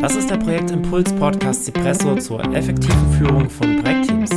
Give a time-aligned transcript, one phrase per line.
[0.00, 4.30] Das ist der Projektimpuls Podcast Cipresso zur effektiven Führung von Projektteams.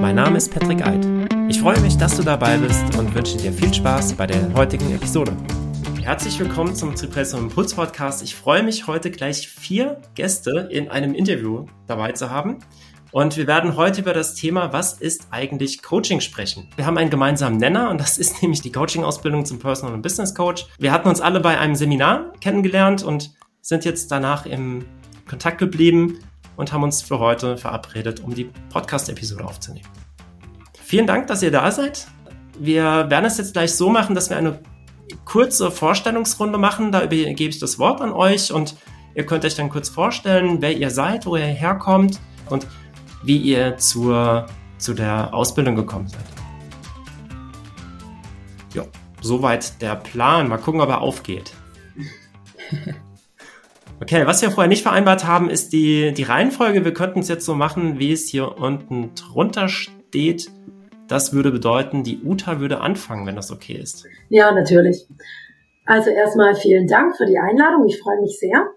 [0.00, 1.06] Mein Name ist Patrick Eid.
[1.48, 4.92] Ich freue mich, dass du dabei bist und wünsche dir viel Spaß bei der heutigen
[4.92, 5.32] Episode.
[6.02, 8.22] Herzlich willkommen zum Cipresso Impuls Podcast.
[8.22, 12.58] Ich freue mich, heute gleich vier Gäste in einem Interview dabei zu haben.
[13.12, 16.68] Und wir werden heute über das Thema, was ist eigentlich Coaching sprechen.
[16.74, 20.34] Wir haben einen gemeinsamen Nenner und das ist nämlich die Coaching-Ausbildung zum Personal und Business
[20.34, 20.66] Coach.
[20.78, 23.30] Wir hatten uns alle bei einem Seminar kennengelernt und
[23.66, 24.84] sind jetzt danach im
[25.28, 26.18] Kontakt geblieben
[26.56, 29.88] und haben uns für heute verabredet, um die Podcast-Episode aufzunehmen.
[30.82, 32.06] Vielen Dank, dass ihr da seid.
[32.58, 34.60] Wir werden es jetzt gleich so machen, dass wir eine
[35.24, 36.92] kurze Vorstellungsrunde machen.
[36.92, 38.76] Da übergebe ich das Wort an euch und
[39.14, 42.66] ihr könnt euch dann kurz vorstellen, wer ihr seid, wo ihr herkommt und
[43.22, 44.46] wie ihr zur,
[44.78, 46.24] zu der Ausbildung gekommen seid.
[48.74, 48.84] Ja,
[49.20, 50.48] soweit der Plan.
[50.48, 51.52] Mal gucken, ob er aufgeht.
[53.98, 56.84] Okay, was wir vorher nicht vereinbart haben, ist die, die Reihenfolge.
[56.84, 60.50] Wir könnten es jetzt so machen, wie es hier unten drunter steht.
[61.08, 64.06] Das würde bedeuten, die Uta würde anfangen, wenn das okay ist.
[64.28, 65.08] Ja, natürlich.
[65.86, 67.86] Also erstmal vielen Dank für die Einladung.
[67.86, 68.68] Ich freue mich sehr.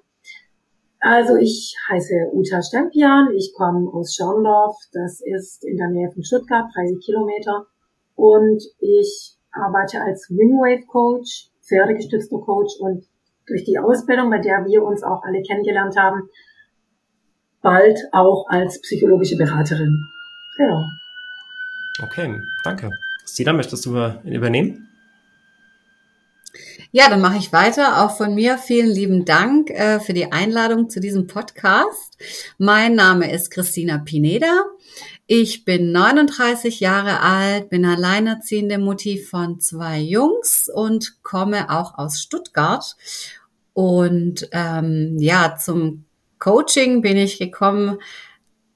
[1.02, 3.30] Also ich heiße Uta Stempian.
[3.36, 4.78] Ich komme aus Schorndorf.
[4.94, 7.66] Das ist in der Nähe von Stuttgart, 30 Kilometer.
[8.16, 13.09] Und ich arbeite als Wingwave Coach, pferdegestützter Coach und
[13.50, 16.30] durch die Ausbildung, bei der wir uns auch alle kennengelernt haben,
[17.62, 20.06] bald auch als psychologische Beraterin.
[20.58, 20.86] Genau.
[22.02, 22.90] Okay, danke.
[23.26, 23.92] Stina, möchtest du
[24.24, 24.88] übernehmen?
[26.92, 28.04] Ja, dann mache ich weiter.
[28.04, 32.18] Auch von mir vielen lieben Dank äh, für die Einladung zu diesem Podcast.
[32.58, 34.66] Mein Name ist Christina Pineda.
[35.28, 42.20] Ich bin 39 Jahre alt, bin alleinerziehende Mutti von zwei Jungs und komme auch aus
[42.20, 42.96] Stuttgart
[43.80, 46.04] und ähm, ja, zum
[46.38, 48.00] Coaching bin ich gekommen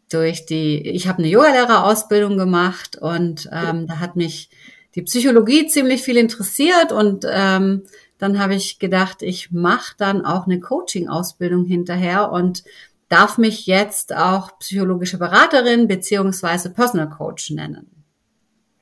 [0.08, 4.50] durch die, ich habe eine Yogalehrerausbildung gemacht und ähm, da hat mich
[4.96, 7.84] die Psychologie ziemlich viel interessiert und ähm,
[8.18, 12.64] dann habe ich gedacht, ich mache dann auch eine Coaching-Ausbildung hinterher und
[13.10, 18.06] darf mich jetzt auch psychologische Beraterin beziehungsweise Personal Coach nennen.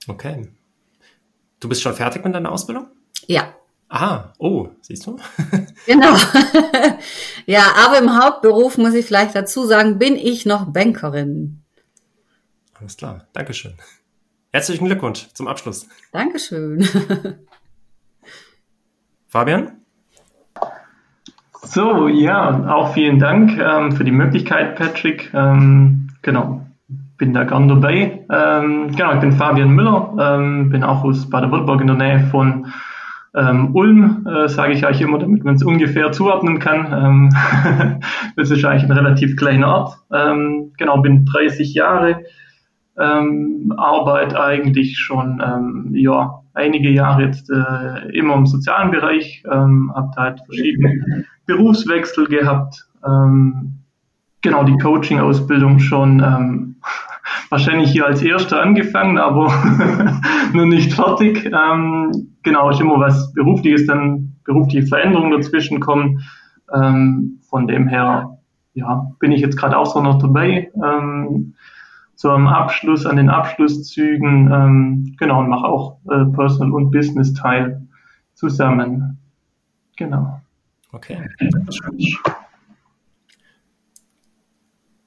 [0.08, 0.48] Okay.
[1.60, 2.90] Du bist schon fertig mit deiner Ausbildung?
[3.26, 3.56] Ja.
[3.94, 5.18] Ah, oh, siehst du?
[5.86, 6.16] genau.
[7.46, 11.62] ja, aber im Hauptberuf muss ich vielleicht dazu sagen, bin ich noch Bankerin.
[12.80, 13.74] Alles klar, Dankeschön.
[14.54, 15.90] Herzlichen Glückwunsch zum Abschluss.
[16.14, 16.88] Dankeschön.
[19.28, 19.82] Fabian?
[21.64, 25.34] So, ja, auch vielen Dank ähm, für die Möglichkeit, Patrick.
[25.34, 26.66] Ähm, genau,
[27.18, 28.26] bin da gern dabei.
[28.32, 32.72] Ähm, genau, ich bin Fabian Müller, ähm, bin auch aus Baden-Württemberg in der Nähe von
[33.34, 36.92] ähm, Ulm äh, sage ich eigentlich immer, damit man es ungefähr zuordnen kann.
[36.92, 38.00] Ähm,
[38.36, 39.98] das ist eigentlich ein relativ kleiner Ort.
[40.12, 42.24] Ähm, genau, bin 30 Jahre,
[43.00, 49.92] ähm, arbeite eigentlich schon ähm, ja, einige Jahre jetzt äh, immer im sozialen Bereich, ähm,
[49.96, 52.86] habe halt verschiedene Berufswechsel gehabt.
[53.06, 53.80] Ähm,
[54.42, 56.76] genau, die Coaching-Ausbildung schon ähm,
[57.52, 59.52] wahrscheinlich hier als Erster angefangen, aber
[60.54, 61.46] nur nicht fertig.
[61.46, 66.24] Ähm, genau, ist immer was Berufliches, dann berufliche Veränderungen dazwischen kommen.
[66.74, 68.40] Ähm, von dem her,
[68.74, 70.72] ja, bin ich jetzt gerade auch so noch dabei.
[70.76, 71.54] Ähm,
[72.16, 77.34] so am Abschluss, an den Abschlusszügen, ähm, genau, und mache auch äh, Personal und Business
[77.34, 77.86] Teil
[78.34, 79.20] zusammen.
[79.98, 80.40] Genau.
[80.94, 81.18] Okay.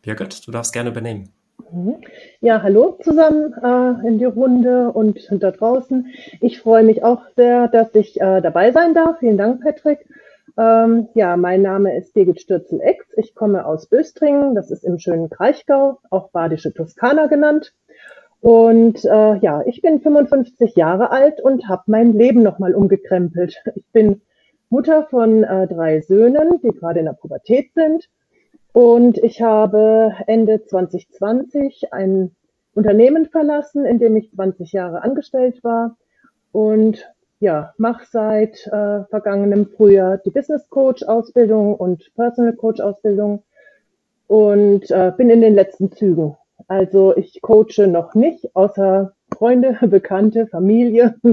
[0.03, 1.31] Birgit, du darfst gerne übernehmen.
[2.41, 6.07] Ja, hallo zusammen äh, in die Runde und da draußen.
[6.41, 9.19] Ich freue mich auch sehr, dass ich äh, dabei sein darf.
[9.19, 10.07] Vielen Dank, Patrick.
[10.57, 13.07] Ähm, ja, mein Name ist Birgit Stürzel-Ex.
[13.17, 17.75] Ich komme aus Östringen, das ist im schönen Kraichgau, auch Badische Toskana genannt.
[18.41, 23.63] Und äh, ja, ich bin 55 Jahre alt und habe mein Leben nochmal umgekrempelt.
[23.75, 24.23] Ich bin
[24.69, 28.09] Mutter von äh, drei Söhnen, die gerade in der Pubertät sind
[28.75, 32.33] und ich habe Ende 2020 ein
[32.75, 35.97] Unternehmen verlassen, in dem ich 20 Jahre angestellt war.
[36.51, 43.45] Und ja, mache seit äh, vergangenem Frühjahr die Business Coach Ausbildung und Personal Coach Ausbildung
[44.27, 46.37] und äh, bin in den letzten Zügen.
[46.67, 51.15] Also ich coache noch nicht, außer Freunde, Bekannte, Familie.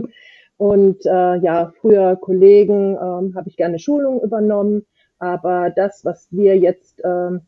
[0.57, 4.85] Und äh, ja, früher Kollegen äh, habe ich gerne Schulungen übernommen
[5.21, 7.41] aber das, was wir jetzt ähm,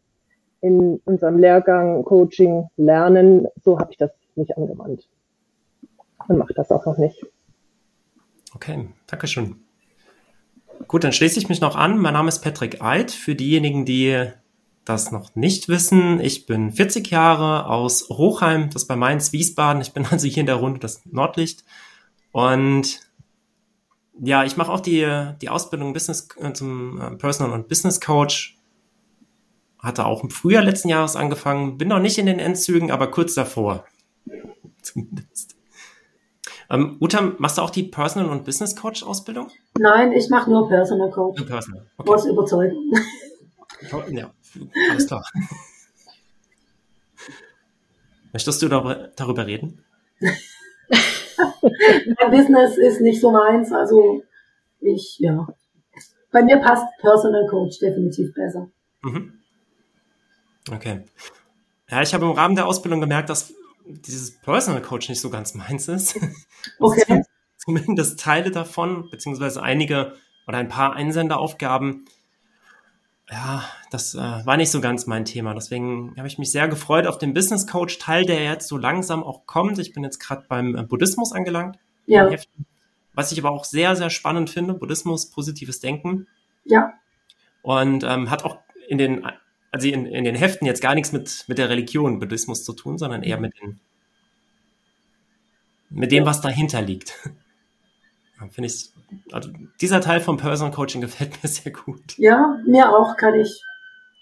[0.61, 5.09] in unserem Lehrgang Coaching lernen, so habe ich das nicht angewandt.
[6.27, 7.25] Und mache das auch noch nicht.
[8.53, 9.55] Okay, danke schön.
[10.87, 11.97] Gut, dann schließe ich mich noch an.
[11.97, 13.09] Mein Name ist Patrick Eid.
[13.09, 14.27] Für diejenigen, die
[14.85, 19.81] das noch nicht wissen, ich bin 40 Jahre aus Hochheim, das bei Mainz, Wiesbaden.
[19.81, 21.63] Ich bin also hier in der Runde das Nordlicht.
[22.31, 22.99] Und
[24.19, 28.57] ja, ich mache auch die, die Ausbildung Business, äh, zum äh, Personal und Business Coach.
[29.79, 31.77] Hatte auch im Frühjahr letzten Jahres angefangen.
[31.77, 33.85] Bin noch nicht in den Endzügen, aber kurz davor.
[34.81, 35.55] Zumindest.
[36.69, 39.49] Ähm, Uta, machst du auch die Personal und Business Coach Ausbildung?
[39.77, 41.39] Nein, ich mache nur Personal Coach.
[41.39, 41.85] Nur Personal.
[41.97, 42.11] Okay.
[42.11, 42.93] Muss überzeugen.
[44.11, 44.31] Ja,
[44.91, 45.25] alles klar.
[48.31, 49.83] Möchtest du darüber reden?
[51.37, 54.23] Mein Business ist nicht so meins, also
[54.79, 55.47] ich, ja.
[56.31, 58.69] Bei mir passt Personal Coach definitiv besser.
[59.01, 59.39] Mhm.
[60.71, 61.03] Okay.
[61.89, 63.53] Ja, ich habe im Rahmen der Ausbildung gemerkt, dass
[63.85, 66.19] dieses Personal Coach nicht so ganz meins ist.
[66.79, 67.21] Okay.
[67.57, 70.13] Zumindest Teile davon, beziehungsweise einige
[70.47, 72.05] oder ein paar Einsenderaufgaben
[73.33, 75.55] ja, das äh, war nicht so ganz mein Thema.
[75.55, 79.23] Deswegen habe ich mich sehr gefreut auf den Business Coach Teil, der jetzt so langsam
[79.23, 79.79] auch kommt.
[79.79, 81.79] Ich bin jetzt gerade beim äh, Buddhismus angelangt.
[82.05, 82.29] Ja.
[83.13, 84.75] Was ich aber auch sehr, sehr spannend finde.
[84.75, 86.27] Buddhismus, positives Denken.
[86.63, 86.93] Ja.
[87.63, 89.25] Und ähm, hat auch in den,
[89.71, 92.99] also in, in den Heften jetzt gar nichts mit, mit der Religion Buddhismus zu tun,
[92.99, 93.79] sondern eher mit den,
[95.89, 97.13] mit dem, was dahinter liegt.
[98.51, 98.91] Finde ich,
[99.31, 99.49] also
[99.81, 102.17] dieser Teil vom Personal Coaching gefällt mir sehr gut.
[102.17, 103.61] Ja, mir auch, kann ich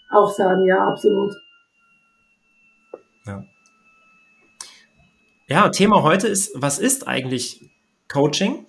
[0.09, 1.33] auch sagen, ja, absolut.
[3.25, 3.43] Ja.
[5.47, 7.69] Ja, Thema heute ist, was ist eigentlich
[8.07, 8.65] Coaching?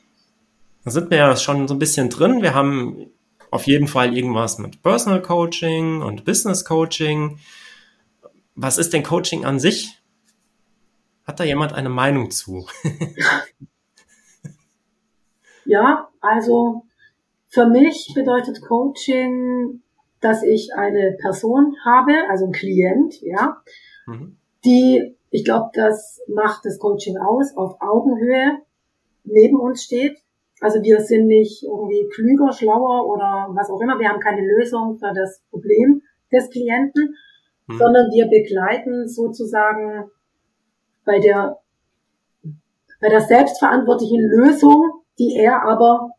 [0.85, 2.43] Da sind wir ja schon so ein bisschen drin.
[2.43, 3.07] Wir haben
[3.51, 7.39] auf jeden Fall irgendwas mit Personal Coaching und Business Coaching.
[8.55, 10.03] Was ist denn Coaching an sich?
[11.25, 12.67] Hat da jemand eine Meinung zu?
[15.73, 16.83] Ja, also
[17.49, 19.81] für mich bedeutet Coaching,
[20.21, 23.57] dass ich eine Person habe, also ein Klient, ja,
[24.07, 24.37] mhm.
[24.67, 28.59] die, ich glaube, das macht das Coaching aus, auf Augenhöhe
[29.25, 30.19] neben uns steht.
[30.61, 33.99] Also wir sind nicht irgendwie klüger, schlauer oder was auch immer.
[33.99, 37.17] Wir haben keine Lösung für das Problem des Klienten,
[37.67, 37.79] mhm.
[37.79, 40.11] sondern wir begleiten sozusagen
[41.07, 41.61] bei der,
[43.01, 46.11] bei der selbstverantwortlichen Lösung die er aber.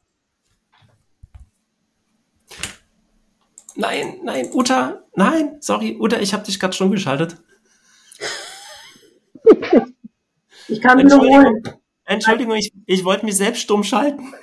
[3.75, 7.37] Nein, nein, Uta, nein, sorry, Uta, ich habe dich gerade schon geschaltet.
[10.67, 11.63] Ich kann wiederholen.
[12.05, 14.33] Entschuldigung, ich, ich wollte mich selbst stumm schalten.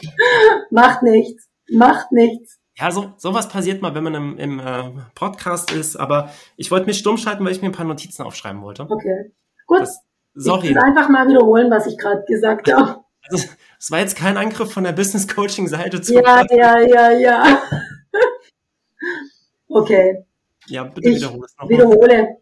[0.70, 2.58] Macht nichts, macht nichts.
[2.76, 6.86] Ja, so sowas passiert mal, wenn man im, im äh, Podcast ist, aber ich wollte
[6.86, 8.84] mich stumm schalten, weil ich mir ein paar Notizen aufschreiben wollte.
[8.88, 9.32] Okay,
[9.66, 9.80] gut.
[9.80, 10.00] Das,
[10.34, 10.68] sorry.
[10.68, 13.04] Ich will einfach mal wiederholen, was ich gerade gesagt habe.
[13.28, 16.14] Also, es war jetzt kein Angriff von der Business Coaching Seite zu.
[16.14, 17.62] Ja, ja, ja, ja.
[19.68, 20.24] okay.
[20.66, 21.68] Ja, bitte ich wiederhole es nochmal.
[21.70, 22.36] Wiederhole.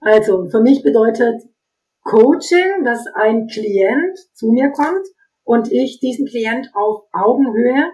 [0.00, 1.42] Also, für mich bedeutet
[2.02, 5.06] Coaching, dass ein Klient zu mir kommt
[5.44, 7.90] und ich diesen Klient auf Augenhöhe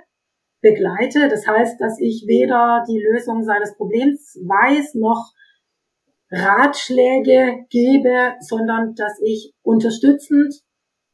[0.60, 1.28] begleite.
[1.28, 5.32] Das heißt, dass ich weder die Lösung seines Problems weiß noch
[6.30, 10.54] Ratschläge gebe, sondern dass ich unterstützend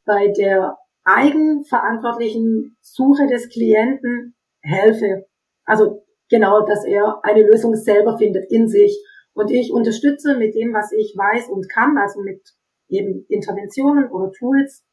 [0.05, 5.27] bei der eigenverantwortlichen Suche des Klienten helfe.
[5.65, 9.03] Also genau, dass er eine Lösung selber findet in sich.
[9.33, 12.41] Und ich unterstütze mit dem, was ich weiß und kann, also mit
[12.89, 14.83] eben Interventionen oder Tools,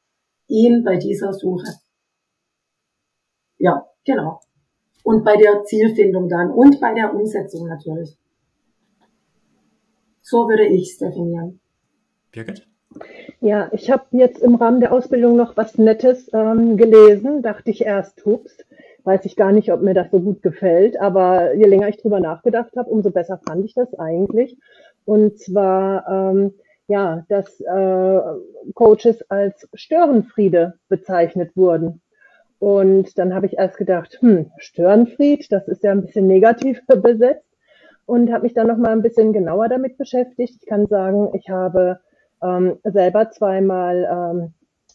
[0.47, 1.67] ihn bei dieser Suche.
[3.59, 4.41] Ja, genau.
[5.03, 8.17] Und bei der Zielfindung dann und bei der Umsetzung natürlich.
[10.23, 11.61] So würde ich es definieren.
[12.31, 12.68] Birgit?
[13.40, 17.42] Ja, ich habe jetzt im Rahmen der Ausbildung noch was Nettes ähm, gelesen.
[17.42, 18.57] Dachte ich erst, hups,
[19.04, 20.99] weiß ich gar nicht, ob mir das so gut gefällt.
[21.00, 24.57] Aber je länger ich drüber nachgedacht habe, umso besser fand ich das eigentlich.
[25.04, 26.54] Und zwar, ähm,
[26.88, 28.21] ja, dass äh,
[28.75, 32.00] Coaches als Störenfriede bezeichnet wurden.
[32.59, 37.45] Und dann habe ich erst gedacht, hm, Störenfried, das ist ja ein bisschen negativ besetzt.
[38.07, 40.57] Und habe mich dann noch mal ein bisschen genauer damit beschäftigt.
[40.61, 42.00] Ich kann sagen, ich habe
[42.42, 44.52] ähm, selber zweimal ähm,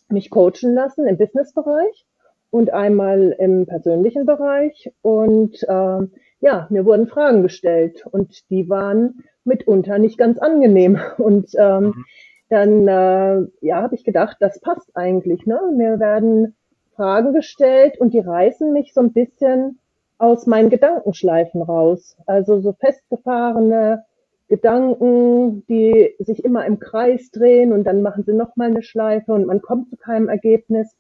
[0.10, 2.06] mich coachen lassen im Businessbereich
[2.52, 4.92] und einmal im persönlichen Bereich.
[5.02, 11.00] Und ähm, ja, mir wurden Fragen gestellt und die waren mitunter nicht ganz angenehm.
[11.18, 12.06] Und ähm, mhm.
[12.50, 15.46] dann äh, ja, habe ich gedacht, das passt eigentlich.
[15.46, 15.60] Ne?
[15.76, 16.56] Mir werden
[16.96, 19.80] Fragen gestellt und die reißen mich so ein bisschen
[20.18, 22.16] aus meinen Gedankenschleifen raus.
[22.26, 24.06] Also so festgefahrene
[24.54, 29.48] Gedanken, die sich immer im Kreis drehen und dann machen sie nochmal eine Schleife und
[29.48, 30.96] man kommt zu keinem Ergebnis.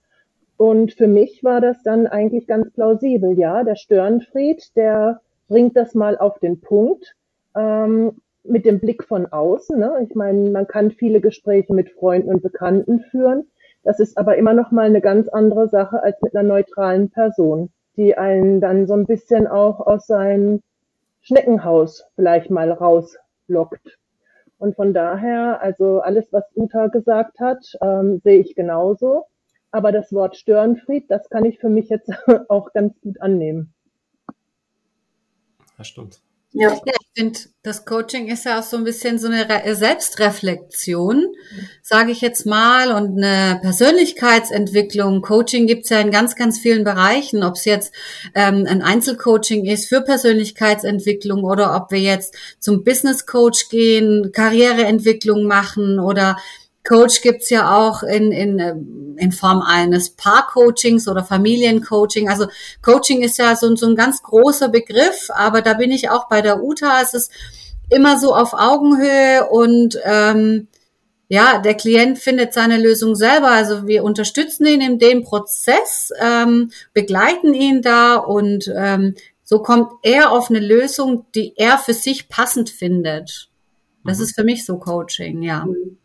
[0.57, 3.63] Und für mich war das dann eigentlich ganz plausibel, ja.
[3.63, 7.15] Der Störenfried, der bringt das mal auf den Punkt.
[7.55, 9.79] ähm, mit dem Blick von außen.
[9.79, 10.05] Ne?
[10.07, 13.45] Ich meine, man kann viele Gespräche mit Freunden und Bekannten führen.
[13.83, 17.69] Das ist aber immer noch mal eine ganz andere Sache als mit einer neutralen Person,
[17.97, 20.61] die einen dann so ein bisschen auch aus seinem
[21.21, 22.71] Schneckenhaus vielleicht mal
[23.49, 23.97] rauslockt.
[24.57, 29.25] Und von daher, also alles, was Uta gesagt hat, ähm, sehe ich genauso.
[29.71, 32.09] Aber das Wort Störenfried, das kann ich für mich jetzt
[32.49, 33.73] auch ganz gut annehmen.
[35.77, 36.21] Das stimmt.
[36.55, 36.69] Ja.
[36.69, 41.25] ja, ich finde, das Coaching ist ja auch so ein bisschen so eine Re Selbstreflexion,
[41.81, 45.23] sage ich jetzt mal, und eine Persönlichkeitsentwicklung.
[45.23, 47.91] Coaching gibt's ja in ganz, ganz vielen Bereichen, ob es jetzt
[48.35, 55.45] ähm, ein Einzelcoaching ist für Persönlichkeitsentwicklung oder ob wir jetzt zum Business Coach gehen, Karriereentwicklung
[55.45, 56.37] machen oder
[56.83, 62.29] Coach gibt's ja auch in, in, in Form eines Paar-Coachings oder Familiencoaching.
[62.29, 62.47] Also
[62.81, 66.41] Coaching ist ja so, so ein ganz großer Begriff, aber da bin ich auch bei
[66.41, 67.01] der UTA.
[67.01, 67.31] Es ist
[67.89, 70.67] immer so auf Augenhöhe und ähm,
[71.29, 73.51] ja, der Klient findet seine Lösung selber.
[73.51, 79.91] Also wir unterstützen ihn in dem Prozess, ähm, begleiten ihn da und ähm, so kommt
[80.03, 83.49] er auf eine Lösung, die er für sich passend findet.
[84.03, 84.23] Das mhm.
[84.25, 85.65] ist für mich so Coaching, ja.
[85.65, 85.97] Mhm.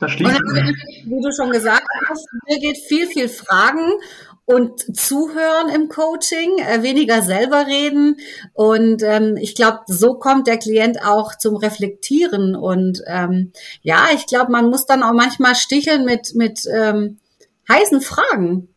[0.00, 3.92] Das schließt und, wie du schon gesagt hast, mir geht viel, viel Fragen
[4.46, 8.16] und zuhören im Coaching, äh, weniger selber reden.
[8.52, 12.56] Und ähm, ich glaube, so kommt der Klient auch zum Reflektieren.
[12.56, 17.18] Und ähm, ja, ich glaube, man muss dann auch manchmal sticheln mit, mit ähm,
[17.68, 18.74] heißen Fragen,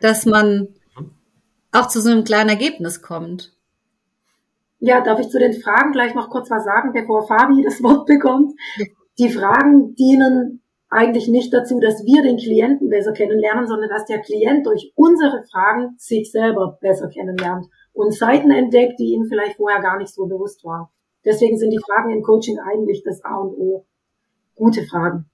[0.00, 0.68] dass man
[1.72, 3.52] auch zu so einem kleinen Ergebnis kommt.
[4.80, 8.06] Ja, darf ich zu den Fragen gleich noch kurz was sagen, bevor Fabi das Wort
[8.06, 8.52] bekommt?
[9.18, 14.20] Die Fragen dienen eigentlich nicht dazu, dass wir den Klienten besser kennenlernen, sondern dass der
[14.20, 19.82] Klient durch unsere Fragen sich selber besser kennenlernt und Seiten entdeckt, die ihm vielleicht vorher
[19.82, 20.86] gar nicht so bewusst waren.
[21.24, 23.84] Deswegen sind die Fragen im Coaching eigentlich das A und O.
[24.54, 25.26] Gute Fragen.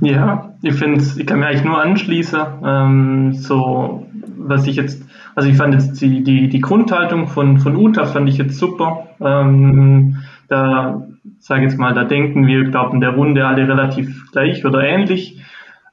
[0.00, 2.40] Ja, ich finde, ich kann mir eigentlich nur anschließen.
[2.64, 4.06] Ähm, so,
[4.36, 5.02] was ich jetzt,
[5.34, 9.08] also ich fand jetzt die, die, die Grundhaltung von, von Uta fand ich jetzt super.
[9.20, 10.16] Ähm,
[10.48, 11.07] da
[11.38, 14.82] sage jetzt mal, da denken wir, ich glaube, in der Runde alle relativ gleich oder
[14.82, 15.42] ähnlich.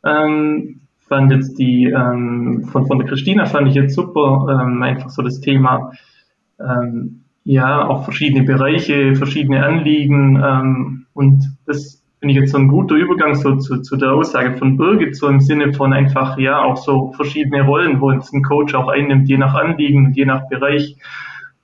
[0.03, 5.09] Ähm, fand jetzt die ähm, von, von der Christina fand ich jetzt super, ähm, einfach
[5.09, 5.91] so das Thema,
[6.59, 12.67] ähm, ja, auch verschiedene Bereiche, verschiedene Anliegen ähm, und das finde ich jetzt so ein
[12.67, 16.63] guter Übergang so zu, zu der Aussage von Birgit, so im Sinne von einfach, ja,
[16.63, 20.47] auch so verschiedene Rollen, wo jetzt ein Coach auch einnimmt, je nach Anliegen, je nach
[20.49, 20.97] Bereich.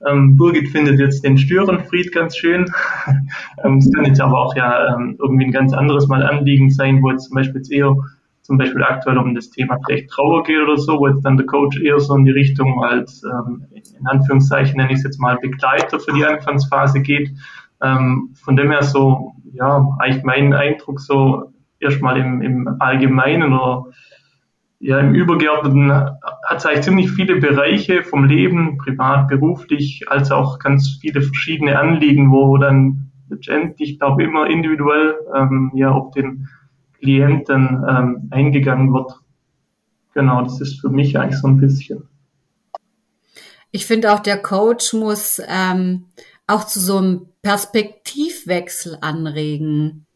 [0.06, 2.66] Ähm, Birgit findet jetzt den Störenfried ganz schön.
[3.64, 7.02] ähm, es kann jetzt aber auch ja ähm, irgendwie ein ganz anderes Mal Anliegen sein,
[7.02, 7.94] wo jetzt zum Beispiel jetzt eher
[8.42, 11.46] zum Beispiel aktuell um das Thema vielleicht Trauer geht oder so, wo jetzt dann der
[11.46, 15.38] Coach eher so in die Richtung als ähm, in Anführungszeichen nenne ich es jetzt mal
[15.40, 17.30] Begleiter für die Anfangsphase geht.
[17.80, 23.86] Ähm, von dem her so, ja, eigentlich mein Eindruck so erstmal im, im Allgemeinen oder
[24.82, 30.58] ja, im Übergeordneten hat es eigentlich ziemlich viele Bereiche vom Leben, privat, beruflich, als auch
[30.58, 36.48] ganz viele verschiedene Anliegen, wo dann letztendlich, ich glaube, immer individuell ähm, ja auf den
[36.98, 39.12] Klienten ähm, eingegangen wird.
[40.14, 42.08] Genau, das ist für mich eigentlich so ein bisschen.
[43.70, 46.06] Ich finde auch, der Coach muss ähm,
[46.48, 50.06] auch zu so einem Perspektivwechsel anregen.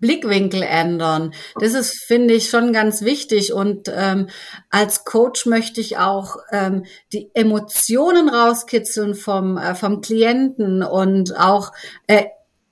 [0.00, 1.32] Blickwinkel ändern.
[1.58, 3.52] Das ist, finde ich, schon ganz wichtig.
[3.52, 4.28] Und ähm,
[4.70, 11.72] als Coach möchte ich auch ähm, die Emotionen rauskitzeln vom, äh, vom Klienten und auch
[12.06, 12.24] äh,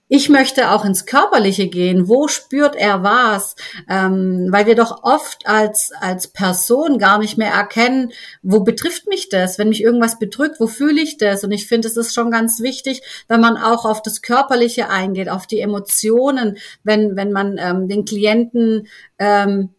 [0.08, 2.08] ich möchte auch ins Körperliche gehen.
[2.08, 3.56] Wo spürt er was?
[3.88, 8.12] Ähm, weil wir doch oft als, als Person gar nicht mehr erkennen,
[8.42, 9.58] wo betrifft mich das?
[9.58, 11.44] Wenn mich irgendwas bedrückt, wo fühle ich das?
[11.44, 15.28] Und ich finde, es ist schon ganz wichtig, wenn man auch auf das Körperliche eingeht,
[15.28, 18.88] auf die Emotionen, wenn, wenn man ähm, den Klienten
[19.18, 19.70] ähm,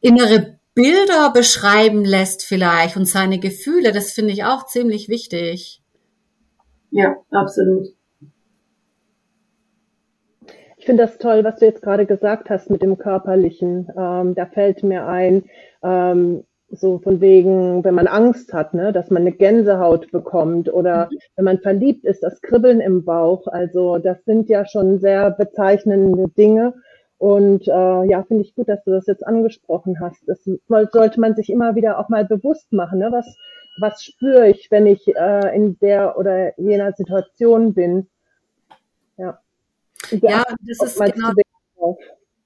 [0.00, 3.92] innere Bilder beschreiben lässt vielleicht und seine Gefühle.
[3.92, 5.82] Das finde ich auch ziemlich wichtig.
[6.90, 7.99] Ja, absolut.
[10.80, 13.86] Ich finde das toll, was du jetzt gerade gesagt hast mit dem Körperlichen.
[13.98, 15.44] Ähm, da fällt mir ein,
[15.82, 21.10] ähm, so von wegen, wenn man Angst hat, ne, dass man eine Gänsehaut bekommt oder
[21.10, 21.18] mhm.
[21.36, 23.46] wenn man verliebt ist, das Kribbeln im Bauch.
[23.46, 26.72] Also das sind ja schon sehr bezeichnende Dinge.
[27.18, 30.26] Und äh, ja, finde ich gut, dass du das jetzt angesprochen hast.
[30.28, 33.00] Das sollte man sich immer wieder auch mal bewusst machen.
[33.00, 33.12] Ne?
[33.12, 33.36] Was,
[33.80, 38.08] was spüre ich, wenn ich äh, in der oder jener Situation bin?
[39.18, 39.38] Ja,
[40.10, 41.32] ja das ist genau,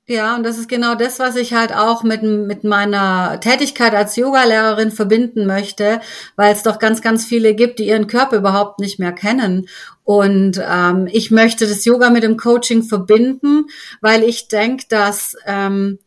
[0.07, 4.17] Ja, und das ist genau das, was ich halt auch mit, mit meiner Tätigkeit als
[4.17, 6.01] Yogalehrerin verbinden möchte,
[6.37, 9.67] weil es doch ganz, ganz viele gibt, die ihren Körper überhaupt nicht mehr kennen.
[10.05, 13.67] Und ähm, ich möchte das Yoga mit dem Coaching verbinden,
[14.03, 15.99] weil ich denke, dass ähm,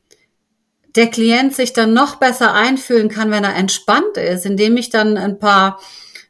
[0.97, 5.17] der Klient sich dann noch besser einfühlen kann, wenn er entspannt ist, indem ich dann
[5.17, 5.79] ein paar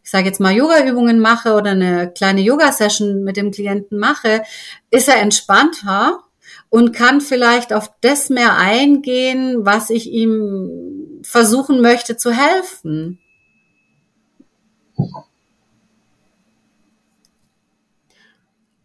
[0.08, 4.42] ich sage jetzt mal Yoga-Übungen mache oder eine kleine Yoga-Session mit dem Klienten mache,
[4.90, 6.24] ist er entspannter
[6.70, 13.20] und kann vielleicht auf das mehr eingehen, was ich ihm versuchen möchte zu helfen.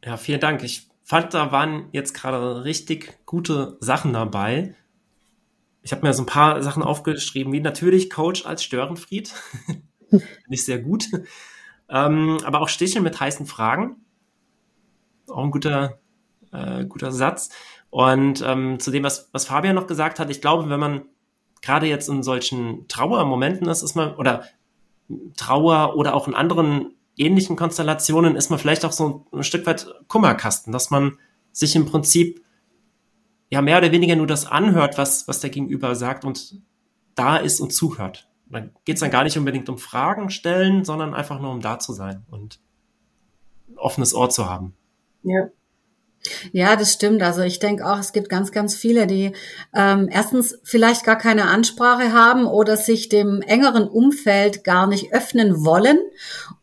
[0.05, 0.64] Ja, vielen Dank.
[0.64, 4.75] Ich fand, da waren jetzt gerade richtig gute Sachen dabei.
[5.83, 9.33] Ich habe mir so ein paar Sachen aufgeschrieben, wie natürlich Coach als Störenfried.
[10.49, 11.09] Nicht sehr gut.
[11.88, 13.97] Ähm, aber auch Sticheln mit heißen Fragen.
[15.28, 15.99] Auch ein guter,
[16.52, 17.50] äh, guter Satz.
[17.90, 21.02] Und ähm, zu dem, was, was Fabian noch gesagt hat, ich glaube, wenn man
[21.61, 24.45] gerade jetzt in solchen Trauermomenten ist, ist man, oder
[25.37, 29.87] Trauer oder auch in anderen ähnlichen Konstellationen ist man vielleicht auch so ein Stück weit
[30.09, 31.19] Kummerkasten, dass man
[31.52, 32.42] sich im Prinzip
[33.50, 36.62] ja mehr oder weniger nur das anhört, was, was der Gegenüber sagt und
[37.14, 38.28] da ist und zuhört.
[38.53, 41.79] Dann geht es dann gar nicht unbedingt um Fragen stellen, sondern einfach nur um da
[41.79, 42.61] zu sein und
[43.69, 44.75] ein offenes Ohr zu haben.
[45.23, 45.49] Ja.
[46.53, 47.21] Ja, das stimmt.
[47.23, 49.33] Also ich denke auch, es gibt ganz, ganz viele, die
[49.75, 55.65] ähm, erstens vielleicht gar keine Ansprache haben oder sich dem engeren Umfeld gar nicht öffnen
[55.65, 55.99] wollen.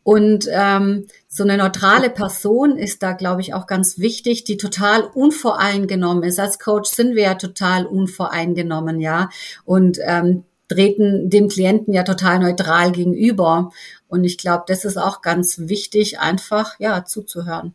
[0.02, 5.02] Und ähm, so eine neutrale Person ist da, glaube ich, auch ganz wichtig, die total
[5.02, 6.40] unvoreingenommen ist.
[6.40, 9.28] Als Coach sind wir ja total unvoreingenommen, ja.
[9.66, 13.70] Und ähm, treten dem Klienten ja total neutral gegenüber.
[14.08, 17.74] Und ich glaube, das ist auch ganz wichtig, einfach ja zuzuhören.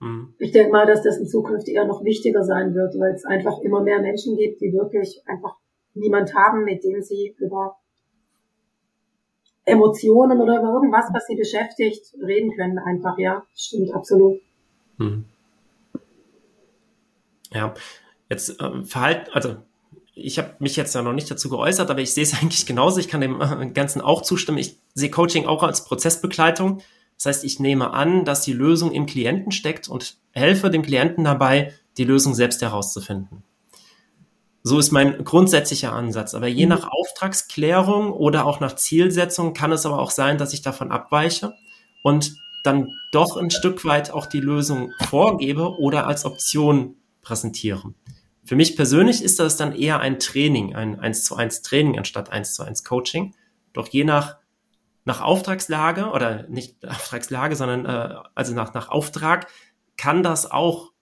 [0.00, 0.34] Mhm.
[0.38, 3.58] Ich denke mal, dass das in Zukunft eher noch wichtiger sein wird, weil es einfach
[3.60, 5.56] immer mehr Menschen gibt, die wirklich einfach
[5.94, 7.76] niemand haben, mit dem sie über
[9.64, 12.78] Emotionen oder über irgendwas, was sie beschäftigt, reden können.
[12.78, 14.40] Einfach, ja, stimmt, absolut.
[14.98, 15.24] Hm.
[17.52, 17.74] Ja,
[18.28, 19.56] jetzt ähm, Verhalten, also
[20.18, 22.98] ich habe mich jetzt ja noch nicht dazu geäußert, aber ich sehe es eigentlich genauso.
[22.98, 24.58] Ich kann dem äh, Ganzen auch zustimmen.
[24.58, 26.82] Ich sehe Coaching auch als Prozessbegleitung.
[27.16, 31.24] Das heißt, ich nehme an, dass die Lösung im Klienten steckt und helfe dem Klienten
[31.24, 33.42] dabei, die Lösung selbst herauszufinden.
[34.62, 36.34] So ist mein grundsätzlicher Ansatz.
[36.34, 36.70] Aber je mhm.
[36.70, 41.54] nach Auftragsklärung oder auch nach Zielsetzung kann es aber auch sein, dass ich davon abweiche
[42.02, 47.94] und dann doch ein Stück weit auch die Lösung vorgebe oder als Option präsentiere.
[48.46, 52.30] Für mich persönlich ist das dann eher ein Training, ein 1 zu 1 Training anstatt
[52.30, 53.34] 1 zu 1 Coaching.
[53.72, 54.36] Doch je nach
[55.04, 59.48] nach Auftragslage oder nicht Auftragslage, sondern äh, also nach, nach Auftrag
[59.96, 60.92] kann das auch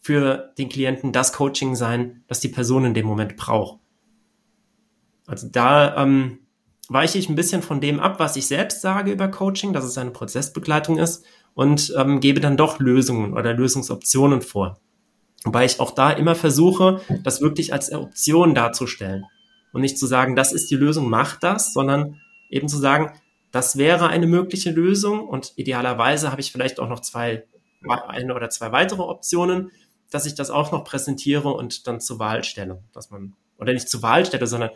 [0.00, 3.80] für den Klienten das Coaching sein, das die Person in dem Moment braucht.
[5.26, 6.38] Also da ähm,
[6.88, 9.98] weiche ich ein bisschen von dem ab, was ich selbst sage über Coaching, dass es
[9.98, 14.80] eine Prozessbegleitung ist und ähm, gebe dann doch Lösungen oder Lösungsoptionen vor.
[15.44, 19.24] Wobei ich auch da immer versuche, das wirklich als Option darzustellen
[19.72, 23.12] und nicht zu sagen, das ist die Lösung, mach das, sondern eben zu sagen,
[23.50, 27.44] das wäre eine mögliche Lösung und idealerweise habe ich vielleicht auch noch zwei,
[28.08, 29.70] eine oder zwei weitere Optionen,
[30.10, 33.88] dass ich das auch noch präsentiere und dann zur Wahl stelle, dass man, oder nicht
[33.88, 34.70] zur Wahl stelle, sondern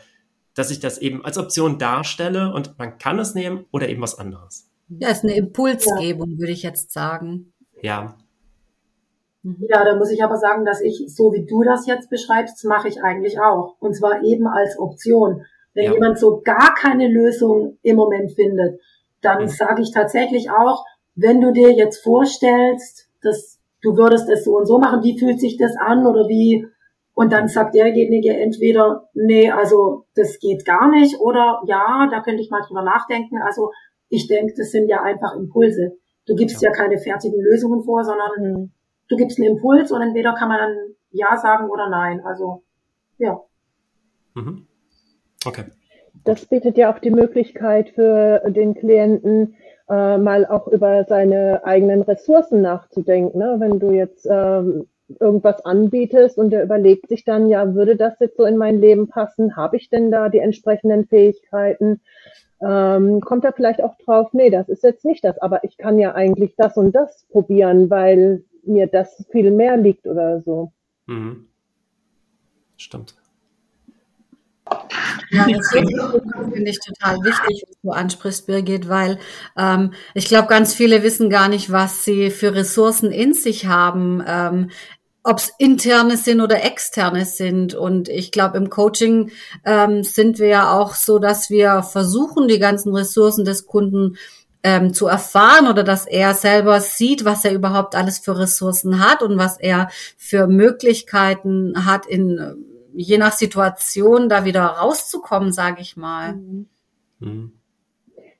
[0.54, 4.18] dass ich das eben als Option darstelle und man kann es nehmen oder eben was
[4.18, 4.70] anderes.
[4.88, 6.38] Ja, ist eine Impulsgebung, ja.
[6.38, 7.52] würde ich jetzt sagen.
[7.82, 8.16] Ja.
[9.44, 9.66] Mhm.
[9.68, 12.88] Ja, da muss ich aber sagen, dass ich, so wie du das jetzt beschreibst, mache
[12.88, 13.76] ich eigentlich auch.
[13.78, 15.44] Und zwar eben als Option.
[15.74, 15.92] Wenn ja.
[15.92, 18.80] jemand so gar keine Lösung im Moment findet,
[19.20, 19.48] dann ja.
[19.48, 24.66] sage ich tatsächlich auch, wenn du dir jetzt vorstellst, dass du würdest es so und
[24.66, 26.66] so machen, wie fühlt sich das an oder wie,
[27.14, 32.42] und dann sagt derjenige entweder, nee, also das geht gar nicht oder ja, da könnte
[32.42, 33.38] ich mal drüber nachdenken.
[33.42, 33.70] Also
[34.08, 35.96] ich denke, das sind ja einfach Impulse.
[36.26, 38.72] Du gibst ja, ja keine fertigen Lösungen vor, sondern mhm.
[39.08, 40.76] Du gibst einen Impuls und entweder kann man dann
[41.10, 42.20] Ja sagen oder Nein.
[42.24, 42.62] Also
[43.18, 43.40] ja.
[44.34, 44.66] Mhm.
[45.44, 45.64] Okay.
[46.24, 49.56] Das bietet ja auch die Möglichkeit für den Klienten,
[49.90, 53.38] äh, mal auch über seine eigenen Ressourcen nachzudenken.
[53.38, 53.56] Ne?
[53.58, 54.86] Wenn du jetzt ähm,
[55.20, 59.08] irgendwas anbietest und der überlegt sich dann, ja, würde das jetzt so in mein Leben
[59.08, 59.56] passen?
[59.56, 62.00] Habe ich denn da die entsprechenden Fähigkeiten?
[62.62, 65.98] Ähm, kommt er vielleicht auch drauf, nee, das ist jetzt nicht das, aber ich kann
[65.98, 70.72] ja eigentlich das und das probieren, weil mir das viel mehr liegt oder so.
[71.06, 71.46] Mhm.
[72.76, 73.14] Stimmt.
[75.30, 79.18] Ja, das finde ich total wichtig, was du ansprichst, Birgit, weil
[79.58, 84.22] ähm, ich glaube, ganz viele wissen gar nicht, was sie für Ressourcen in sich haben.
[84.26, 84.70] Ähm,
[85.26, 87.74] ob es interne sind oder externe sind.
[87.74, 89.30] Und ich glaube, im Coaching
[89.64, 94.18] ähm, sind wir ja auch so, dass wir versuchen, die ganzen Ressourcen des Kunden
[94.64, 99.22] ähm, zu erfahren oder dass er selber sieht, was er überhaupt alles für Ressourcen hat
[99.22, 105.96] und was er für Möglichkeiten hat, in je nach Situation da wieder rauszukommen, sage ich
[105.96, 106.34] mal.
[106.34, 106.66] Mhm.
[107.20, 107.52] mhm.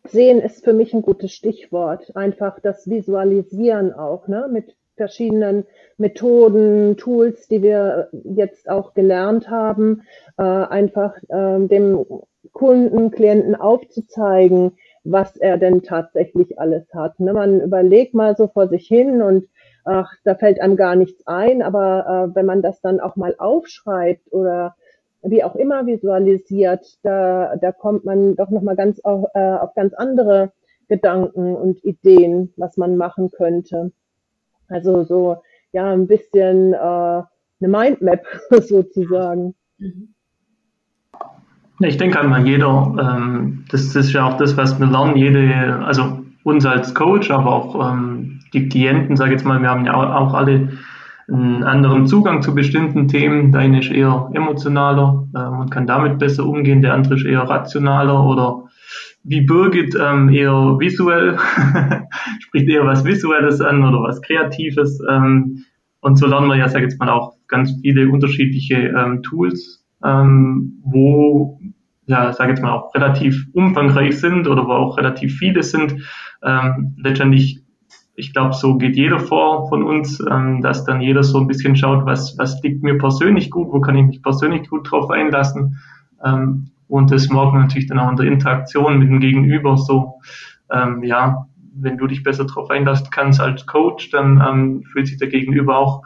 [0.07, 2.15] Sehen ist für mich ein gutes Stichwort.
[2.15, 4.51] Einfach das Visualisieren auch, ne?
[4.53, 5.65] Mit verschiedenen
[5.97, 10.03] Methoden, Tools, die wir jetzt auch gelernt haben,
[10.37, 12.05] äh, einfach äh, dem
[12.53, 14.73] Kunden, Klienten aufzuzeigen,
[15.05, 17.21] was er denn tatsächlich alles hat.
[17.21, 17.33] Ne?
[17.33, 19.47] Man überlegt mal so vor sich hin und
[19.85, 23.35] ach, da fällt einem gar nichts ein, aber äh, wenn man das dann auch mal
[23.39, 24.75] aufschreibt oder
[25.23, 29.95] wie auch immer visualisiert, da, da kommt man doch nochmal ganz auf, äh, auf ganz
[29.95, 30.53] andere
[30.89, 33.93] Gedanken und Ideen, was man machen könnte.
[34.69, 35.37] Also so,
[35.73, 37.29] ja, ein bisschen äh, eine
[37.61, 39.55] Mindmap sozusagen.
[41.87, 46.21] Ich denke einmal jeder, ähm, das ist ja auch das, was wir lernen, jede, also
[46.43, 49.95] uns als Coach, aber auch ähm, die Klienten, sage ich jetzt mal, wir haben ja
[49.95, 50.71] auch alle
[51.29, 53.53] einen anderen Zugang zu bestimmten Themen.
[53.53, 57.43] Der eine ist eher emotionaler äh, und kann damit besser umgehen, der andere ist eher
[57.43, 58.65] rationaler oder
[59.23, 61.39] wie Birgit ähm, eher visuell,
[62.41, 65.01] spricht eher was Visuelles an oder was Kreatives.
[65.09, 65.65] Ähm,
[66.01, 69.83] und so lernen wir ja, sag ich jetzt mal, auch ganz viele unterschiedliche ähm, Tools,
[70.05, 71.59] ähm, wo,
[72.07, 76.03] ja, ich jetzt mal, auch relativ umfangreich sind oder wo auch relativ viele sind.
[76.43, 77.63] Ähm, letztendlich,
[78.15, 81.77] ich glaube, so geht jeder vor von uns, ähm, dass dann jeder so ein bisschen
[81.77, 85.79] schaut, was, was liegt mir persönlich gut, wo kann ich mich persönlich gut drauf einlassen.
[86.25, 90.21] Ähm, und das man natürlich dann auch in der Interaktion mit dem Gegenüber so,
[90.71, 95.17] ähm, ja, wenn du dich besser darauf einlassen kannst als Coach, dann ähm, fühlt sich
[95.19, 96.03] der Gegenüber auch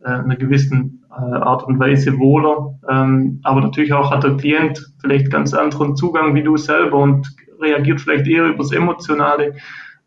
[0.00, 2.78] äh, in einer gewissen Art und Weise wohler.
[2.88, 7.34] Ähm, aber natürlich auch hat der Klient vielleicht ganz anderen Zugang wie du selber und
[7.60, 9.54] reagiert vielleicht eher übers Emotionale,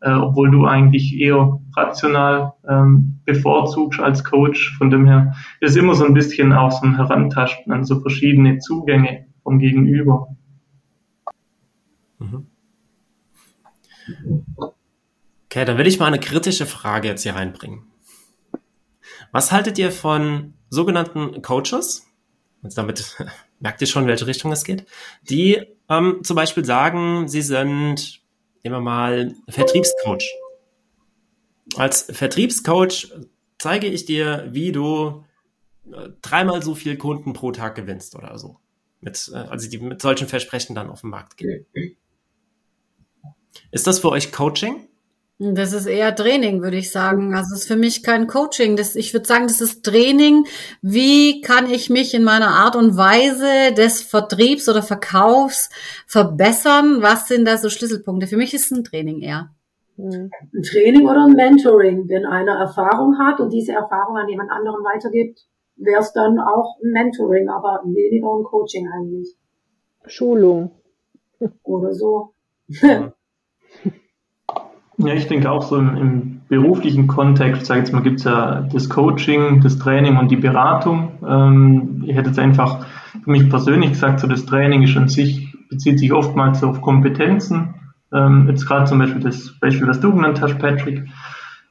[0.00, 4.76] äh, obwohl du eigentlich eher rational ähm, bevorzugst als Coach.
[4.78, 8.58] Von dem her ist immer so ein bisschen auch so ein Herantasten an so verschiedene
[8.58, 10.28] Zugänge vom Gegenüber.
[12.18, 12.46] Mhm.
[14.56, 17.84] Okay, dann will ich mal eine kritische Frage jetzt hier reinbringen.
[19.36, 22.06] Was haltet ihr von sogenannten Coaches?
[22.62, 23.18] Und damit
[23.60, 24.86] merkt ihr schon, in welche Richtung es geht.
[25.28, 28.22] Die ähm, zum Beispiel sagen, sie sind,
[28.64, 30.24] nehmen wir mal, Vertriebscoach.
[31.76, 33.12] Als Vertriebscoach
[33.58, 35.26] zeige ich dir, wie du
[35.84, 38.58] äh, dreimal so viel Kunden pro Tag gewinnst oder so
[39.02, 41.66] mit, äh, also die mit solchen Versprechen dann auf den Markt gehen.
[43.70, 44.85] Ist das für euch Coaching?
[45.38, 47.34] Das ist eher Training, würde ich sagen.
[47.34, 48.76] Also es ist für mich kein Coaching.
[48.76, 50.46] Das, ich würde sagen, das ist Training.
[50.80, 55.68] Wie kann ich mich in meiner Art und Weise des Vertriebs oder Verkaufs
[56.06, 57.02] verbessern?
[57.02, 58.26] Was sind da so Schlüsselpunkte?
[58.26, 59.50] Für mich ist es ein Training eher.
[59.98, 60.30] Ein
[60.62, 65.46] Training oder ein Mentoring, wenn einer Erfahrung hat und diese Erfahrung an jemand anderen weitergibt
[65.76, 69.36] wäre es dann auch ein Mentoring, aber weniger ein Coaching eigentlich.
[70.06, 70.72] Schulung.
[71.62, 72.32] Oder so.
[72.68, 73.12] Ja,
[74.98, 78.62] ich denke auch so im, im beruflichen Kontext, sage ich jetzt mal, gibt es ja
[78.72, 81.12] das Coaching, das Training und die Beratung.
[81.26, 82.86] Ähm, ich hätte jetzt einfach
[83.22, 87.74] für mich persönlich gesagt, so das Training ist an sich, bezieht sich oftmals auf Kompetenzen.
[88.12, 91.04] Ähm, jetzt gerade zum Beispiel das Beispiel, was du genannt hast, Patrick.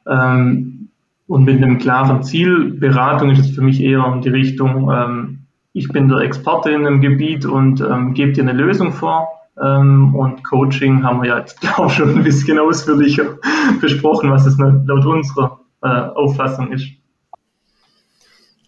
[0.07, 0.89] Ähm,
[1.27, 2.73] und mit einem klaren Ziel.
[2.73, 5.39] Beratung ist es für mich eher in die Richtung, ähm,
[5.73, 9.34] ich bin der Experte in einem Gebiet und ähm, gebe dir eine Lösung vor.
[9.63, 13.37] Ähm, und Coaching haben wir ja jetzt, glaube ich, schon ein bisschen ausführlicher
[13.79, 16.87] besprochen, was es laut unserer äh, Auffassung ist.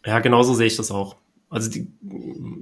[0.05, 1.17] Ja, genauso sehe ich das auch.
[1.49, 1.91] Also die,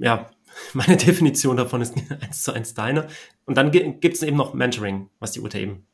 [0.00, 0.26] ja,
[0.74, 3.06] meine Definition davon ist eins zu eins deine.
[3.44, 5.86] Und dann gibt es eben noch Mentoring, was die Ute eben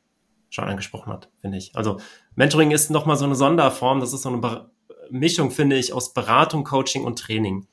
[0.49, 1.75] schon angesprochen hat, finde ich.
[1.75, 1.99] Also
[2.35, 4.69] Mentoring ist nochmal so eine Sonderform, das ist so eine
[5.09, 7.67] Mischung, finde ich, aus Beratung, Coaching und Training.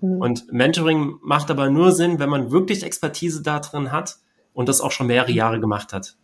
[0.00, 0.20] Mhm.
[0.20, 4.18] Und Mentoring macht aber nur Sinn, wenn man wirklich Expertise da drin hat
[4.52, 6.16] und das auch schon mehrere Jahre gemacht hat.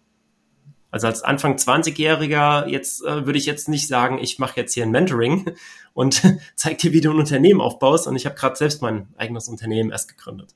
[0.90, 4.84] Also als Anfang 20-Jähriger, jetzt äh, würde ich jetzt nicht sagen, ich mache jetzt hier
[4.84, 5.52] ein Mentoring
[5.94, 6.22] und
[6.54, 8.06] zeig dir, wie du ein Unternehmen aufbaust.
[8.06, 10.54] Und ich habe gerade selbst mein eigenes Unternehmen erst gegründet.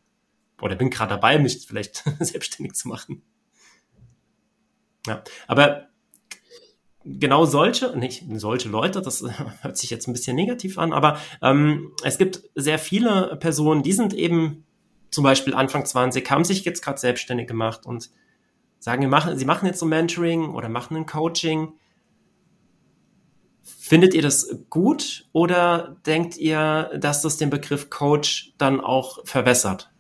[0.61, 3.23] Oder bin gerade dabei, mich vielleicht selbstständig zu machen.
[5.07, 5.89] Ja, aber
[7.07, 9.25] genau solche, nicht solche Leute, das
[9.63, 13.93] hört sich jetzt ein bisschen negativ an, aber ähm, es gibt sehr viele Personen, die
[13.93, 14.65] sind eben
[15.11, 18.11] zum Beispiel Anfang 20, haben sich jetzt gerade selbstständig gemacht und
[18.79, 21.73] sagen, wir machen, sie machen jetzt so Mentoring oder machen ein Coaching.
[23.63, 29.91] Findet ihr das gut oder denkt ihr, dass das den Begriff Coach dann auch verwässert?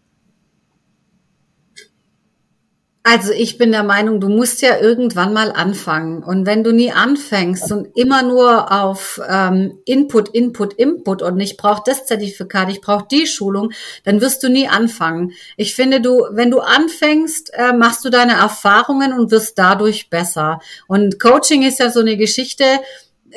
[3.08, 6.24] Also ich bin der Meinung, du musst ja irgendwann mal anfangen.
[6.24, 11.56] Und wenn du nie anfängst und immer nur auf ähm, Input, Input, Input und ich
[11.56, 13.70] brauche das Zertifikat, ich brauche die Schulung,
[14.02, 15.34] dann wirst du nie anfangen.
[15.56, 20.58] Ich finde, du, wenn du anfängst, äh, machst du deine Erfahrungen und wirst dadurch besser.
[20.88, 22.64] Und Coaching ist ja so eine Geschichte,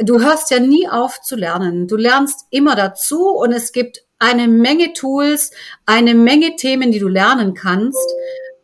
[0.01, 1.87] du hörst ja nie auf zu lernen.
[1.87, 5.51] Du lernst immer dazu und es gibt eine Menge Tools,
[5.85, 7.99] eine Menge Themen, die du lernen kannst.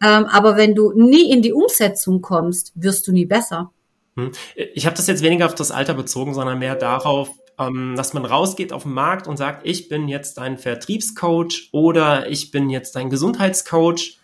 [0.04, 3.72] Ähm, aber wenn du nie in die Umsetzung kommst, wirst du nie besser.
[4.16, 4.32] Hm.
[4.56, 7.30] Ich habe das jetzt weniger auf das Alter bezogen, sondern mehr darauf,
[7.60, 12.30] ähm, dass man rausgeht auf den Markt und sagt, ich bin jetzt ein Vertriebscoach oder
[12.30, 14.20] ich bin jetzt ein Gesundheitscoach.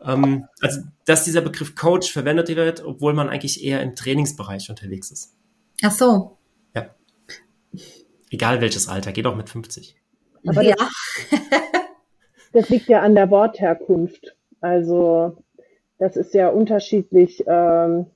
[0.00, 5.10] Ähm, also, dass dieser Begriff Coach verwendet wird, obwohl man eigentlich eher im Trainingsbereich unterwegs
[5.10, 5.34] ist.
[5.82, 6.38] Ach so.
[6.74, 6.94] Ja.
[8.30, 9.96] Egal welches Alter, geht auch mit 50.
[10.46, 10.74] Aber ja.
[10.76, 10.90] Das,
[12.52, 14.36] das liegt ja an der Wortherkunft.
[14.64, 15.36] Also
[15.98, 18.06] das ist ja unterschiedlich ähm,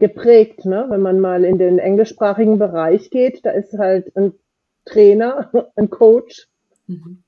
[0.00, 0.86] geprägt, ne?
[0.88, 4.32] Wenn man mal in den englischsprachigen Bereich geht, da ist halt ein
[4.84, 6.48] Trainer, ein Coach.
[6.88, 7.22] Mhm.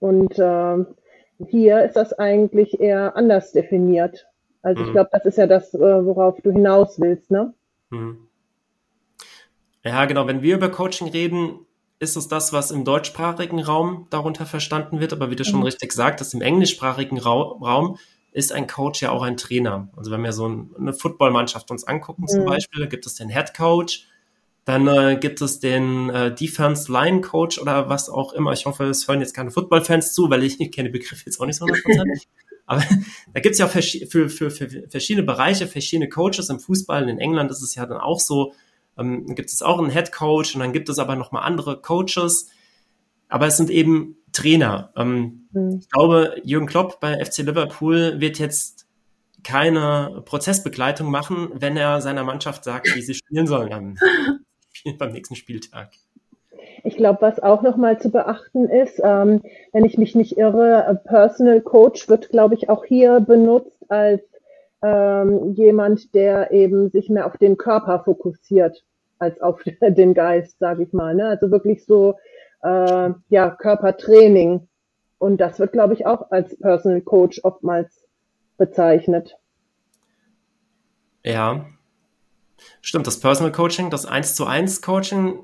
[0.00, 0.84] Und äh,
[1.46, 4.26] hier ist das eigentlich eher anders definiert.
[4.62, 4.88] Also mhm.
[4.88, 7.54] ich glaube, das ist ja das, äh, worauf du hinaus willst, ne?
[7.90, 8.26] Mhm.
[9.84, 10.26] Ja, genau.
[10.26, 11.60] Wenn wir über Coaching reden,
[12.00, 15.12] ist es das, was im deutschsprachigen Raum darunter verstanden wird.
[15.12, 15.64] Aber wie du schon mhm.
[15.64, 17.98] richtig sagtest, im englischsprachigen Raum
[18.32, 19.88] ist ein Coach ja auch ein Trainer.
[19.96, 22.46] Also wenn wir so eine Footballmannschaft uns angucken zum mhm.
[22.46, 24.06] Beispiel, gibt es den Head Coach,
[24.64, 28.52] dann äh, gibt es den äh, Defense Line Coach oder was auch immer.
[28.52, 31.46] Ich hoffe, es hören jetzt keine Football-Fans zu, weil ich, kenne den Begriff jetzt auch
[31.46, 31.66] nicht so.
[32.66, 32.82] Aber
[33.32, 37.08] da gibt es ja auch für, für, für verschiedene Bereiche, verschiedene Coaches im Fußball.
[37.08, 38.52] In England ist es ja dann auch so,
[38.98, 42.50] ähm, gibt es auch einen Head Coach und dann gibt es aber nochmal andere Coaches.
[43.28, 44.92] Aber es sind eben Trainer.
[44.96, 45.78] Ähm, mhm.
[45.80, 48.86] Ich glaube, Jürgen Klopp bei FC Liverpool wird jetzt
[49.44, 53.94] keine Prozessbegleitung machen, wenn er seiner Mannschaft sagt, wie sie spielen sollen am,
[54.98, 55.90] beim nächsten Spieltag.
[56.84, 61.60] Ich glaube, was auch nochmal zu beachten ist, ähm, wenn ich mich nicht irre, Personal
[61.60, 64.22] Coach wird, glaube ich, auch hier benutzt als
[64.82, 68.84] ähm, jemand, der eben sich mehr auf den Körper fokussiert
[69.18, 71.14] als auf den Geist, sage ich mal.
[71.14, 71.26] Ne?
[71.26, 72.16] Also wirklich so
[72.62, 74.68] äh, ja Körpertraining.
[75.18, 78.04] Und das wird, glaube ich, auch als Personal Coach oftmals
[78.56, 79.36] bezeichnet.
[81.24, 81.66] Ja,
[82.80, 83.06] stimmt.
[83.06, 85.40] Das Personal Coaching, das 1 zu 1 Coaching,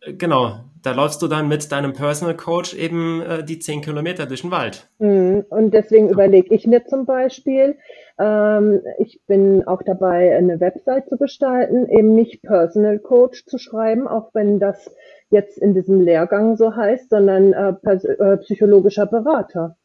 [0.00, 4.26] äh, genau, da läufst du dann mit deinem Personal Coach eben äh, die 10 Kilometer
[4.26, 4.86] durch den Wald.
[4.98, 5.44] Mhm.
[5.48, 7.78] Und deswegen überlege ich mir zum Beispiel,
[8.18, 14.06] ähm, ich bin auch dabei, eine Website zu gestalten, eben nicht Personal Coach zu schreiben,
[14.06, 14.94] auch wenn das
[15.30, 19.76] jetzt in diesem Lehrgang so heißt, sondern äh, äh, psychologischer Berater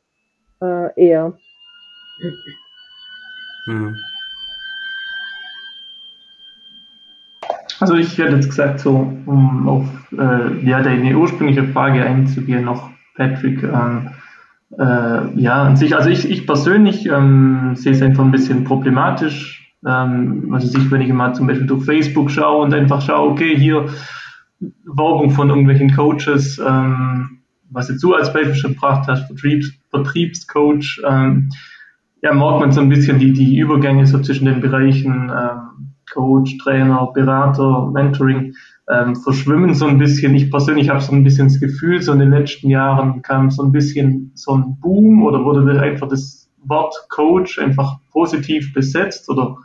[0.61, 1.37] äh, eher.
[3.65, 3.95] Hm.
[7.79, 12.89] Also ich hätte jetzt gesagt, so um auf äh, ja, deine ursprüngliche Frage einzugehen, noch
[13.15, 14.09] Patrick, ähm,
[14.77, 19.73] äh, ja, an sich, also ich, ich persönlich ähm, sehe es einfach ein bisschen problematisch.
[19.85, 23.57] Ähm, also sich, wenn ich mal zum Beispiel durch Facebook schaue und einfach schaue, okay,
[23.57, 23.87] hier
[24.59, 27.39] Werbung von irgendwelchen Coaches, ähm,
[27.69, 31.49] was jetzt du als Beispiel schon gebracht hast, Vertriebs, Vertriebscoach, ähm,
[32.21, 36.57] ja, merkt man so ein bisschen die, die Übergänge so zwischen den Bereichen ähm, Coach,
[36.57, 38.53] Trainer, Berater, Mentoring
[38.89, 40.33] ähm, verschwimmen so ein bisschen.
[40.35, 43.63] Ich persönlich habe so ein bisschen das Gefühl, so in den letzten Jahren kam so
[43.63, 49.57] ein bisschen so ein Boom oder wurde einfach das Wort Coach einfach positiv besetzt oder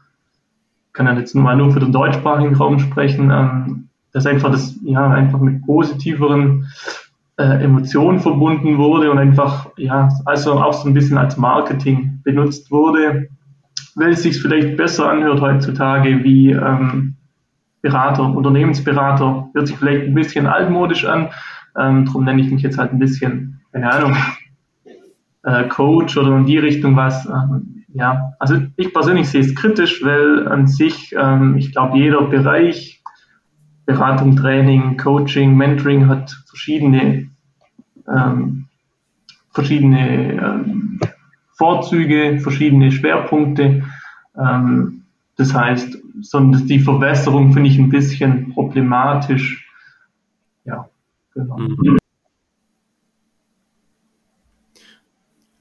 [0.93, 5.11] kann ja jetzt mal nur für den deutschsprachigen Raum sprechen, ähm, dass einfach das ja
[5.11, 6.67] einfach mit positiveren
[7.37, 12.71] äh, Emotionen verbunden wurde und einfach ja also auch so ein bisschen als Marketing benutzt
[12.71, 13.29] wurde,
[13.97, 17.17] weil es sich vielleicht besser anhört heutzutage wie ähm,
[17.83, 21.29] Berater, Unternehmensberater, hört sich vielleicht ein bisschen altmodisch an.
[21.79, 24.17] Ähm, darum nenne ich mich jetzt halt ein bisschen, keine Ahnung,
[25.43, 27.27] äh, Coach oder in die Richtung was.
[27.27, 32.23] Ähm, ja, also ich persönlich sehe es kritisch, weil an sich, ähm, ich glaube, jeder
[32.23, 33.03] Bereich,
[33.87, 37.29] Beratung, Training, Coaching, Mentoring hat verschiedene,
[38.09, 38.67] ähm,
[39.53, 40.84] verschiedene ähm,
[41.55, 43.85] Vorzüge, verschiedene Schwerpunkte.
[44.37, 45.05] Ähm,
[45.37, 49.69] das heißt, sondern die Verwässerung finde ich ein bisschen problematisch.
[50.65, 50.89] Ja,
[51.33, 51.59] genau.
[51.59, 51.99] Mhm.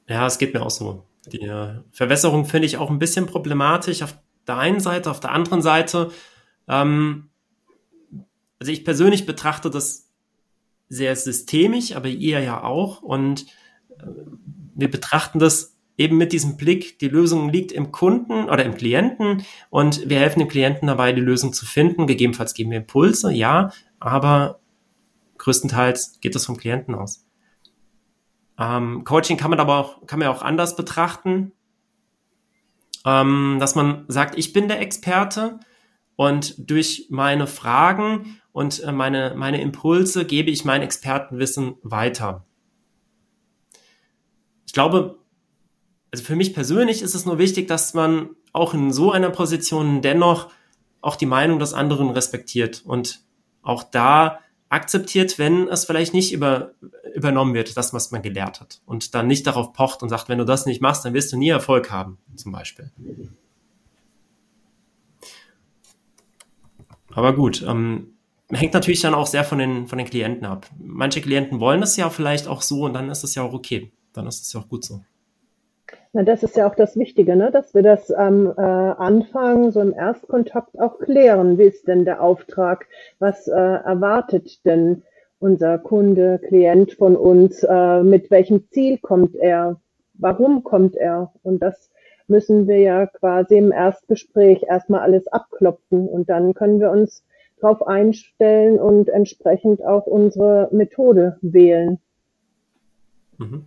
[0.08, 1.06] Ja, es geht mir auch so.
[1.32, 5.32] Die äh, Verwässerung finde ich auch ein bisschen problematisch auf der einen Seite, auf der
[5.32, 6.12] anderen Seite
[6.68, 7.30] ähm,
[8.60, 10.10] also ich persönlich betrachte das
[10.90, 13.02] sehr systemisch, aber ihr ja auch.
[13.02, 13.46] Und
[14.00, 14.06] äh,
[14.76, 19.46] wir betrachten das eben mit diesem Blick, die Lösung liegt im Kunden oder im Klienten
[19.70, 22.08] und wir helfen dem Klienten dabei, die Lösung zu finden.
[22.08, 24.60] Gegebenenfalls geben wir Impulse, ja, aber
[25.38, 27.26] größtenteils geht das vom Klienten aus.
[28.58, 31.52] Ähm, Coaching kann man aber auch, kann man auch anders betrachten,
[33.06, 35.60] ähm, dass man sagt, ich bin der Experte
[36.16, 42.46] und durch meine Fragen und äh, meine, meine Impulse gebe ich mein Expertenwissen weiter.
[44.66, 45.23] Ich glaube,
[46.14, 50.04] also für mich persönlich ist es nur wichtig, dass man auch in so einer Position
[50.04, 50.52] dennoch
[51.02, 53.22] auch die Meinung des anderen respektiert und
[53.64, 56.74] auch da akzeptiert, wenn es vielleicht nicht über,
[57.16, 58.80] übernommen wird, das, was man gelehrt hat.
[58.86, 61.38] Und dann nicht darauf pocht und sagt, wenn du das nicht machst, dann wirst du
[61.38, 62.92] nie Erfolg haben, zum Beispiel.
[67.10, 68.14] Aber gut, ähm,
[68.52, 70.70] hängt natürlich dann auch sehr von den, von den Klienten ab.
[70.78, 73.92] Manche Klienten wollen das ja vielleicht auch so und dann ist es ja auch okay.
[74.14, 75.04] Dann ist es ja auch gut so.
[76.16, 77.50] Na, das ist ja auch das Wichtige, ne?
[77.50, 81.58] dass wir das am äh, Anfang, so im Erstkontakt auch klären.
[81.58, 82.86] Wie ist denn der Auftrag?
[83.18, 85.02] Was äh, erwartet denn
[85.40, 87.64] unser Kunde, Klient von uns?
[87.64, 89.82] Äh, mit welchem Ziel kommt er?
[90.14, 91.34] Warum kommt er?
[91.42, 91.90] Und das
[92.28, 97.26] müssen wir ja quasi im Erstgespräch erstmal alles abklopfen und dann können wir uns
[97.60, 101.98] darauf einstellen und entsprechend auch unsere Methode wählen.
[103.40, 103.66] Mhm.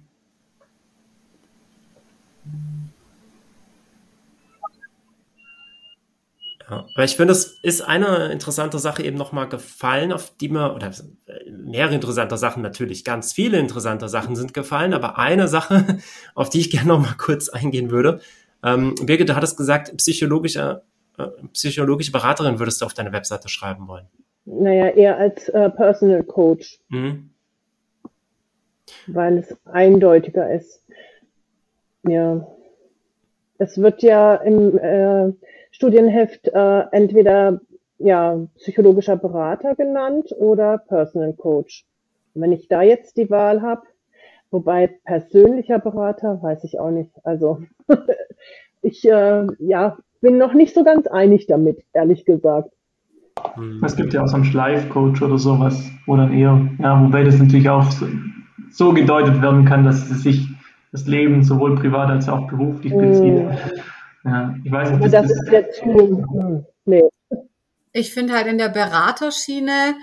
[6.68, 10.74] Ja, aber ich finde, es ist eine interessante Sache eben nochmal gefallen, auf die mir,
[10.74, 10.90] oder
[11.48, 15.98] mehrere interessante Sachen natürlich, ganz viele interessante Sachen sind gefallen, aber eine Sache,
[16.34, 18.20] auf die ich gerne nochmal kurz eingehen würde.
[18.64, 20.82] Ähm, Birgit, du hattest gesagt, psychologische,
[21.18, 24.06] äh, psychologische Beraterin würdest du auf deine Webseite schreiben wollen.
[24.44, 26.80] Naja, eher als äh, Personal Coach.
[26.88, 27.30] Mhm.
[29.06, 30.82] Weil es eindeutiger ist.
[32.08, 32.46] Ja.
[33.58, 35.32] Es wird ja im, äh,
[35.76, 37.60] Studienheft äh, entweder
[37.98, 41.84] ja, psychologischer Berater genannt oder Personal Coach.
[42.32, 43.82] wenn ich da jetzt die Wahl habe,
[44.50, 47.10] wobei persönlicher Berater, weiß ich auch nicht.
[47.24, 47.60] Also
[48.80, 52.70] ich äh, ja, bin noch nicht so ganz einig damit, ehrlich gesagt.
[53.54, 53.82] Hm.
[53.84, 57.38] Es gibt ja auch so einen Schleifcoach oder sowas, wo dann eher, ja, wobei das
[57.38, 58.06] natürlich auch so,
[58.70, 60.48] so gedeutet werden kann, dass es sich
[60.90, 63.44] das Leben sowohl privat als auch beruflich bezieht.
[63.44, 63.50] Mm.
[64.26, 65.04] Ja, ich weiß nicht.
[65.04, 66.66] Das, das ist der zu.
[66.84, 67.04] Nee.
[67.92, 69.94] Ich finde halt in der Beraterschiene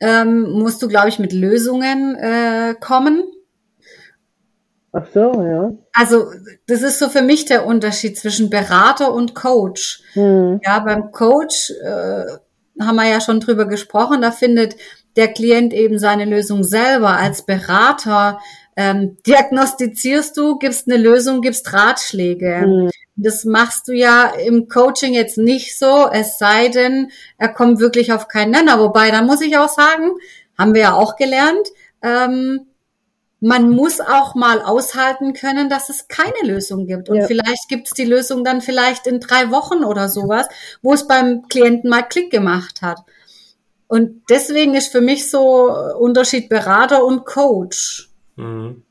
[0.00, 3.22] ähm, musst du, glaube ich, mit Lösungen äh, kommen.
[4.92, 5.72] Ach so, ja.
[5.92, 6.26] Also
[6.66, 10.02] das ist so für mich der Unterschied zwischen Berater und Coach.
[10.12, 10.60] Hm.
[10.64, 12.24] Ja, beim Coach äh,
[12.80, 14.76] haben wir ja schon drüber gesprochen, da findet
[15.16, 17.10] der Klient eben seine Lösung selber.
[17.10, 18.40] Als Berater
[18.76, 22.60] ähm, diagnostizierst du, gibst eine Lösung, gibst Ratschläge.
[22.60, 22.90] Hm.
[23.16, 28.12] Das machst du ja im Coaching jetzt nicht so, es sei denn, er kommt wirklich
[28.12, 28.80] auf keinen Nenner.
[28.80, 30.10] Wobei, da muss ich auch sagen,
[30.58, 31.68] haben wir ja auch gelernt,
[32.02, 32.66] ähm,
[33.40, 37.10] man muss auch mal aushalten können, dass es keine Lösung gibt.
[37.10, 37.26] Und ja.
[37.26, 40.48] vielleicht gibt es die Lösung dann vielleicht in drei Wochen oder sowas,
[40.80, 43.00] wo es beim Klienten mal Klick gemacht hat.
[43.86, 48.10] Und deswegen ist für mich so Unterschied Berater und Coach.
[48.36, 48.82] Mhm.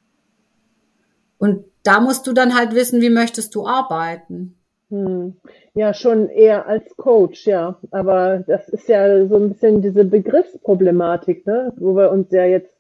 [1.40, 4.56] Und da musst du dann halt wissen, wie möchtest du arbeiten.
[4.90, 5.36] Hm.
[5.74, 7.80] Ja, schon eher als Coach, ja.
[7.92, 11.74] Aber das ist ja so ein bisschen diese Begriffsproblematik, ne?
[11.78, 12.74] wo wir uns ja jetzt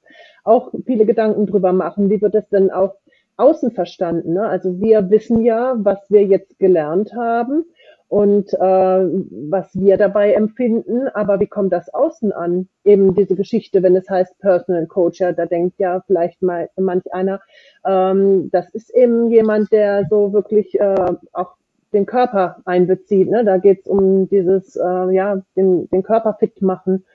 [0.44, 2.10] auch viele Gedanken drüber machen.
[2.10, 2.96] Wie wird das denn auch
[3.38, 4.34] außen verstanden?
[4.34, 4.48] Ne?
[4.48, 7.66] Also wir wissen ja, was wir jetzt gelernt haben
[8.14, 12.68] und äh, was wir dabei empfinden, aber wie kommt das außen an?
[12.84, 17.12] Eben diese Geschichte, wenn es heißt Personal Coach, ja, da denkt ja vielleicht mal manch
[17.12, 17.42] einer,
[17.84, 21.56] ähm, das ist eben jemand, der so wirklich äh, auch
[21.92, 23.32] den Körper einbezieht.
[23.32, 23.44] Ne?
[23.46, 27.06] Da geht es um dieses, äh, ja, den, den Körper fit machen.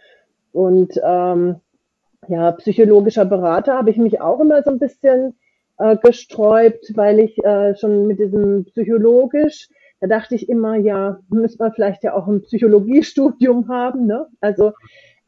[0.50, 1.60] Und ähm,
[2.26, 5.36] ja, psychologischer Berater habe ich mich auch immer so ein bisschen
[5.78, 9.68] äh, gesträubt, weil ich äh, schon mit diesem psychologisch
[10.00, 14.06] da dachte ich immer, ja, müsste man vielleicht ja auch ein Psychologiestudium haben.
[14.06, 14.26] Ne?
[14.40, 14.72] Also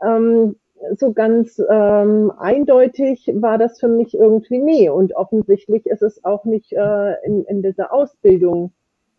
[0.05, 0.57] ähm,
[0.97, 4.89] so ganz ähm, eindeutig war das für mich irgendwie nie.
[4.89, 8.73] Und offensichtlich ist es auch nicht äh, in, in dieser Ausbildung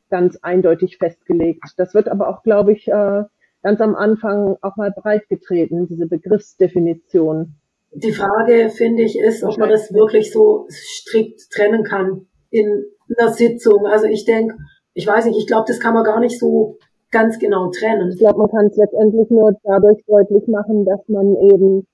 [0.10, 1.64] ganz eindeutig festgelegt.
[1.78, 3.24] Das wird aber auch, glaube ich, äh,
[3.64, 7.56] ganz am Anfang auch mal breitgetreten, diese Begriffsdefinition.
[7.94, 12.86] Die Frage, finde ich, ist, ob man das wirklich so strikt trennen kann in
[13.18, 13.86] einer Sitzung.
[13.86, 14.56] Also ich denke,
[14.94, 16.78] ich weiß nicht, ich glaube, das kann man gar nicht so
[17.12, 18.12] ganz genau trennen.
[18.12, 21.88] Ich glaube, man kann es letztendlich nur dadurch deutlich machen, dass man eben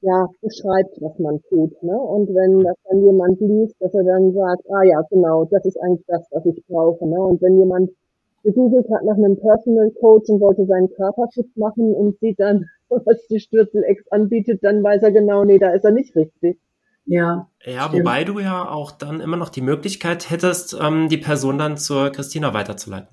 [0.00, 1.82] ja beschreibt, was man tut.
[1.82, 1.98] Ne?
[1.98, 5.80] Und wenn das dann jemand liest, dass er dann sagt, ah ja, genau, das ist
[5.80, 7.06] eigentlich das, was ich brauche.
[7.06, 7.20] Ne?
[7.20, 7.90] Und wenn jemand
[8.42, 12.66] gegoogelt hat nach einem Personal Coach und wollte seinen Körper fit machen und sieht dann,
[12.88, 16.58] was die Stürzel-Ex anbietet, dann weiß er genau, nee, da ist er nicht richtig.
[17.06, 17.48] Ja.
[17.64, 18.00] Ja, stimmt.
[18.00, 22.10] wobei du ja auch dann immer noch die Möglichkeit hättest, ähm, die Person dann zur
[22.10, 23.08] Christina weiterzuleiten.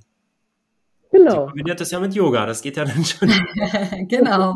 [1.12, 1.32] Genau.
[1.32, 3.30] Sie kombiniert das ja mit Yoga, das geht ja dann schon.
[4.08, 4.56] genau.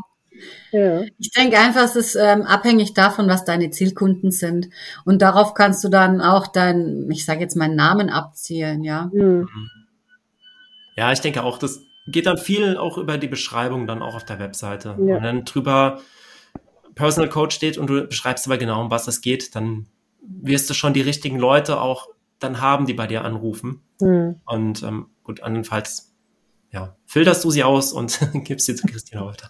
[0.71, 1.03] Ja.
[1.17, 4.69] Ich denke einfach, es ist ähm, abhängig davon, was deine Zielkunden sind.
[5.05, 9.09] Und darauf kannst du dann auch dein, ich sage jetzt meinen Namen abzielen, ja.
[9.13, 9.47] Mhm.
[10.97, 14.25] Ja, ich denke auch, das geht dann viel auch über die Beschreibung dann auch auf
[14.25, 14.95] der Webseite.
[14.99, 15.17] Ja.
[15.17, 15.99] Und dann drüber
[16.95, 19.87] Personal Coach steht und du beschreibst aber genau, um was es geht, dann
[20.21, 22.07] wirst du schon die richtigen Leute auch
[22.39, 23.81] dann haben, die bei dir anrufen.
[24.01, 24.35] Mhm.
[24.45, 26.13] Und ähm, gut, andernfalls
[26.71, 29.49] ja, filterst du sie aus und gibst sie zu Christina weiter.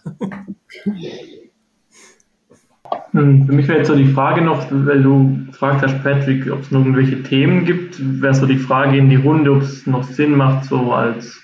[3.11, 6.61] Hm, für mich wäre jetzt so die Frage noch, weil du gefragt hast, Patrick, ob
[6.61, 10.03] es noch irgendwelche Themen gibt, wäre so die Frage in die Runde, ob es noch
[10.03, 11.41] Sinn macht, so als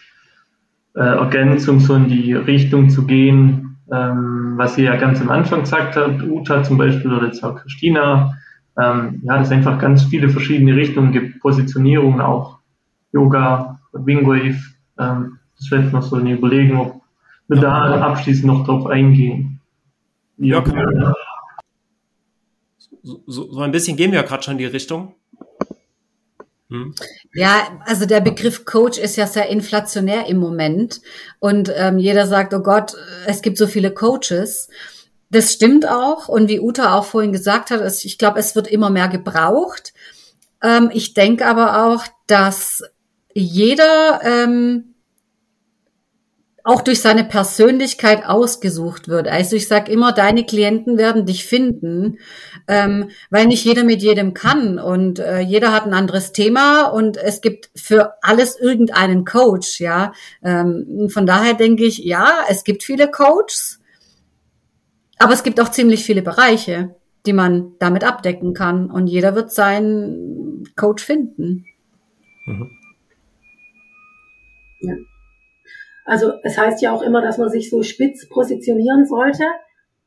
[0.95, 5.61] äh, Ergänzung so in die Richtung zu gehen, ähm, was ihr ja ganz am Anfang
[5.61, 8.37] gesagt habt, Uta zum Beispiel oder jetzt auch Christina,
[8.81, 12.59] ähm, ja, dass es einfach ganz viele verschiedene Richtungen gibt, Positionierung auch,
[13.11, 14.59] Yoga, Wingwave,
[14.97, 17.01] ähm, das jetzt noch so eine Überlegung, ob
[17.47, 17.61] wir ja.
[17.61, 19.59] da abschließend noch drauf eingehen.
[20.37, 21.13] Ja, ja
[23.03, 25.15] so, so, ein bisschen gehen wir ja gerade schon in die Richtung.
[26.71, 26.95] Hm.
[27.33, 31.01] Ja, also der Begriff Coach ist ja sehr inflationär im Moment
[31.39, 32.95] und ähm, jeder sagt, oh Gott,
[33.27, 34.69] es gibt so viele Coaches.
[35.29, 38.89] Das stimmt auch und wie Uta auch vorhin gesagt hat, ich glaube, es wird immer
[38.89, 39.93] mehr gebraucht.
[40.63, 42.83] Ähm, ich denke aber auch, dass
[43.33, 44.90] jeder ähm,
[46.63, 49.27] auch durch seine Persönlichkeit ausgesucht wird.
[49.27, 52.19] Also ich sage immer, deine Klienten werden dich finden,
[52.67, 57.17] ähm, weil nicht jeder mit jedem kann und äh, jeder hat ein anderes Thema und
[57.17, 60.13] es gibt für alles irgendeinen Coach, ja.
[60.43, 63.79] Ähm, von daher denke ich, ja, es gibt viele Coaches,
[65.17, 66.95] aber es gibt auch ziemlich viele Bereiche,
[67.25, 71.65] die man damit abdecken kann und jeder wird seinen Coach finden.
[72.45, 72.71] Mhm.
[74.81, 74.95] Ja.
[76.05, 79.43] Also es heißt ja auch immer, dass man sich so spitz positionieren sollte.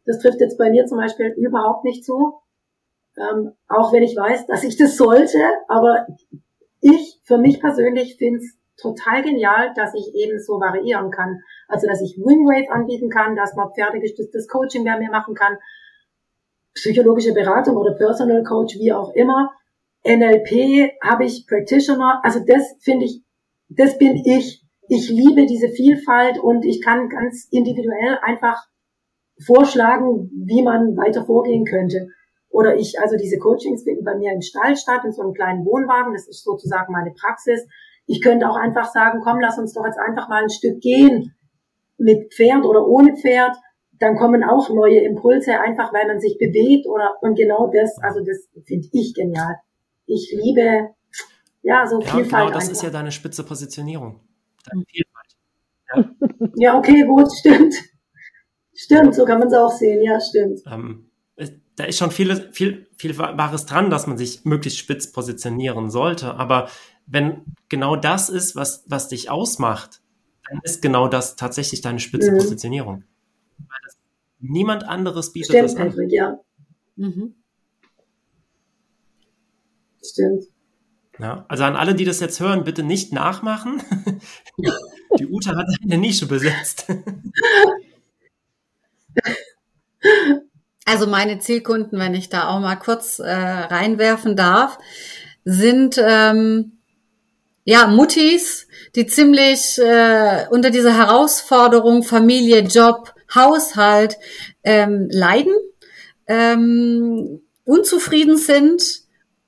[0.07, 2.35] Das trifft jetzt bei mir zum Beispiel überhaupt nicht zu.
[3.17, 5.39] Ähm, auch wenn ich weiß, dass ich das sollte,
[5.69, 6.07] aber
[6.81, 11.41] ich für mich persönlich finde es total genial, dass ich eben so variieren kann.
[11.69, 15.57] Also dass ich Wingwave anbieten kann, dass man pferdegestütztes Coaching bei mir machen kann,
[16.75, 19.53] psychologische Beratung oder Personal Coach, wie auch immer.
[20.07, 23.23] NLP habe ich Practitioner, also das finde ich,
[23.69, 28.67] das bin ich ich liebe diese Vielfalt und ich kann ganz individuell einfach
[29.45, 32.09] vorschlagen, wie man weiter vorgehen könnte.
[32.51, 35.65] Oder ich, also diese Coachings finden bei mir im Stall statt, in so einem kleinen
[35.65, 36.13] Wohnwagen.
[36.13, 37.67] Das ist sozusagen meine Praxis.
[38.07, 41.35] Ich könnte auch einfach sagen, komm, lass uns doch jetzt einfach mal ein Stück gehen.
[41.99, 43.57] Mit Pferd oder ohne Pferd.
[43.99, 48.21] Dann kommen auch neue Impulse, einfach weil man sich bewegt oder, und genau das, also
[48.21, 49.57] das finde ich genial.
[50.07, 50.91] Ich liebe,
[51.63, 52.31] ja, so ja, Vielfalt.
[52.31, 52.73] Genau, das einfach.
[52.73, 54.21] ist ja deine spitze Positionierung
[54.65, 55.37] dann Vielfalt.
[55.95, 56.49] Ja.
[56.57, 57.75] ja, okay, gut, stimmt.
[58.75, 60.63] Stimmt, so kann man es auch sehen, ja, stimmt.
[60.67, 61.11] Ähm,
[61.77, 66.35] da ist schon viel, viel, viel Wahres dran, dass man sich möglichst spitz positionieren sollte.
[66.35, 66.69] Aber
[67.07, 70.01] wenn genau das ist, was, was dich ausmacht,
[70.49, 72.39] dann ist genau das tatsächlich deine spitze mhm.
[72.39, 73.05] Positionierung.
[73.59, 73.97] Weil das,
[74.41, 75.89] niemand anderes bietet Stimmt, das an.
[75.89, 76.39] Patrick, ja.
[76.97, 77.35] Mhm.
[80.03, 80.45] Stimmt.
[81.19, 83.83] Ja, also an alle, die das jetzt hören, bitte nicht nachmachen.
[85.19, 86.87] Die Uta hat eine Nische besetzt.
[90.85, 94.79] Also meine Zielkunden, wenn ich da auch mal kurz äh, reinwerfen darf,
[95.45, 96.79] sind ähm,
[97.65, 104.19] ja Muttis, die ziemlich äh, unter dieser Herausforderung Familie, Job, Haushalt
[104.63, 105.55] ähm, leiden,
[106.27, 109.04] ähm, unzufrieden sind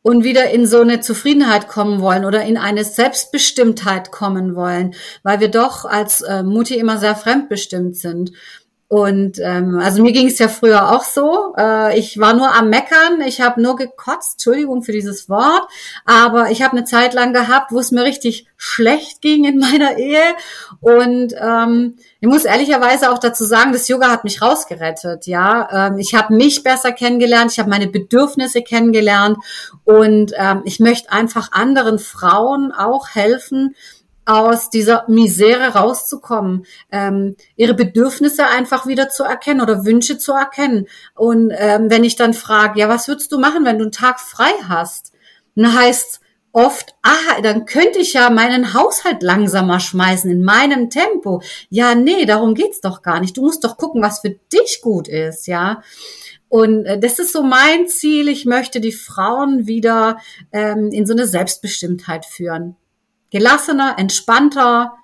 [0.06, 4.94] und wieder in so eine Zufriedenheit kommen wollen oder in eine Selbstbestimmtheit kommen wollen,
[5.24, 8.30] weil wir doch als äh, Mutti immer sehr fremdbestimmt sind.
[8.88, 11.54] Und ähm, also mir ging es ja früher auch so.
[11.58, 15.66] Äh, ich war nur am Meckern, ich habe nur gekotzt, Entschuldigung für dieses Wort,
[16.04, 19.98] aber ich habe eine Zeit lang gehabt, wo es mir richtig schlecht ging in meiner
[19.98, 20.22] Ehe.
[20.80, 25.26] Und ähm, ich muss ehrlicherweise auch dazu sagen, das Yoga hat mich rausgerettet.
[25.26, 29.36] Ja, ähm, ich habe mich besser kennengelernt, ich habe meine Bedürfnisse kennengelernt
[29.82, 33.74] und ähm, ich möchte einfach anderen Frauen auch helfen,
[34.26, 40.86] aus dieser Misere rauszukommen, ähm, ihre Bedürfnisse einfach wieder zu erkennen oder Wünsche zu erkennen.
[41.14, 44.20] Und ähm, wenn ich dann frage, ja, was würdest du machen, wenn du einen Tag
[44.20, 45.12] frei hast?
[45.54, 46.20] Dann heißt
[46.52, 51.42] oft, ah, dann könnte ich ja meinen Haushalt langsamer schmeißen in meinem Tempo.
[51.68, 53.36] Ja, nee, darum geht's doch gar nicht.
[53.36, 55.82] Du musst doch gucken, was für dich gut ist, ja.
[56.48, 58.28] Und äh, das ist so mein Ziel.
[58.28, 60.18] Ich möchte die Frauen wieder
[60.50, 62.76] ähm, in so eine Selbstbestimmtheit führen.
[63.30, 64.96] Gelassener, entspannter,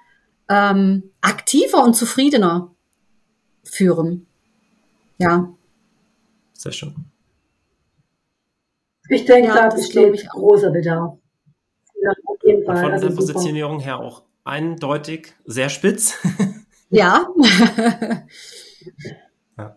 [0.48, 2.70] ähm, aktiver und zufriedener
[3.64, 4.26] führen.
[5.18, 5.48] Ja.
[6.52, 6.94] Sehr schön.
[9.08, 11.18] Ich denke, ja, da besteht großer Bedarf.
[12.00, 12.76] Ja, auf jeden Fall.
[12.76, 16.18] Von also der Positionierung her auch eindeutig sehr spitz.
[16.90, 17.26] ja.
[19.58, 19.76] ja.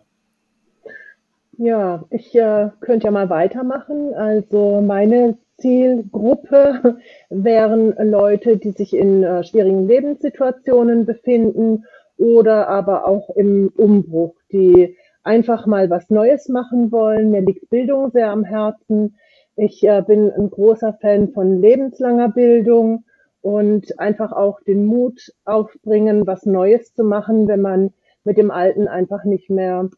[1.58, 4.14] Ja, ich äh, könnte ja mal weitermachen.
[4.14, 6.98] Also meine Zielgruppe
[7.30, 11.84] wären Leute, die sich in äh, schwierigen Lebenssituationen befinden
[12.16, 17.30] oder aber auch im Umbruch, die einfach mal was Neues machen wollen.
[17.30, 19.16] Mir liegt Bildung sehr am Herzen.
[19.56, 23.04] Ich äh, bin ein großer Fan von lebenslanger Bildung
[23.40, 27.92] und einfach auch den Mut aufbringen, was Neues zu machen, wenn man
[28.24, 29.88] mit dem Alten einfach nicht mehr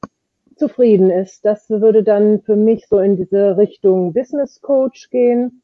[0.58, 1.44] zufrieden ist.
[1.44, 5.62] Das würde dann für mich so in diese Richtung Business Coach gehen,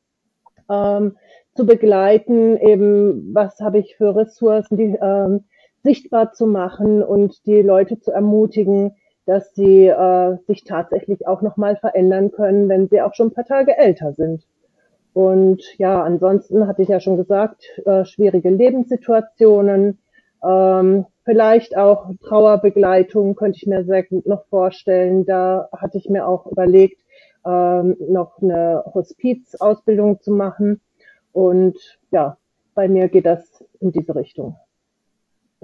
[0.70, 1.16] ähm,
[1.54, 5.44] zu begleiten, eben was habe ich für Ressourcen, die ähm,
[5.82, 8.92] sichtbar zu machen und die Leute zu ermutigen,
[9.26, 13.46] dass sie äh, sich tatsächlich auch nochmal verändern können, wenn sie auch schon ein paar
[13.46, 14.44] Tage älter sind.
[15.12, 19.98] Und ja, ansonsten hatte ich ja schon gesagt, äh, schwierige Lebenssituationen,
[20.44, 25.24] ähm, vielleicht auch Trauerbegleitung könnte ich mir sehr gut noch vorstellen.
[25.24, 27.00] Da hatte ich mir auch überlegt,
[27.44, 30.80] ähm, noch eine Hospizausbildung zu machen.
[31.32, 31.76] Und
[32.10, 32.38] ja,
[32.74, 34.56] bei mir geht das in diese Richtung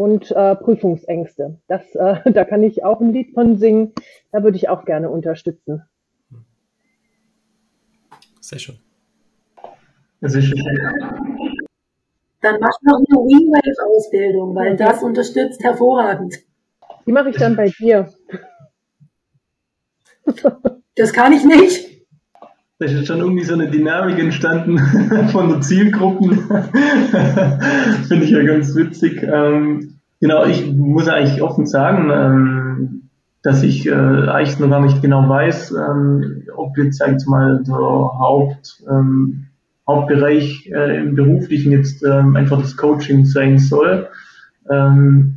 [0.01, 1.59] und äh, Prüfungsängste.
[1.68, 3.93] Das, äh, da kann ich auch ein Lied von singen.
[4.33, 5.83] Da würde ich auch gerne unterstützen.
[8.41, 8.78] Sehr schön.
[10.22, 11.37] Sehr schön.
[12.43, 16.38] Dann mach noch eine Wingwave-Ausbildung, weil das unterstützt hervorragend.
[17.07, 18.09] Die mache ich dann bei dir.
[20.97, 21.91] Das kann ich nicht.
[22.78, 24.78] Da ist schon irgendwie so eine Dynamik entstanden
[25.32, 26.30] von der Zielgruppen.
[28.09, 29.22] Finde ich ja ganz witzig.
[29.22, 33.11] Ähm, genau, ich muss eigentlich offen sagen, ähm,
[33.43, 37.62] dass ich äh, eigentlich noch gar nicht genau weiß, ähm, ob jetzt, sag ich mal,
[37.66, 39.50] der Haupt, ähm,
[39.97, 44.09] Hauptbereich äh, im Beruflichen jetzt ähm, einfach das Coaching sein soll.
[44.70, 45.36] Ähm,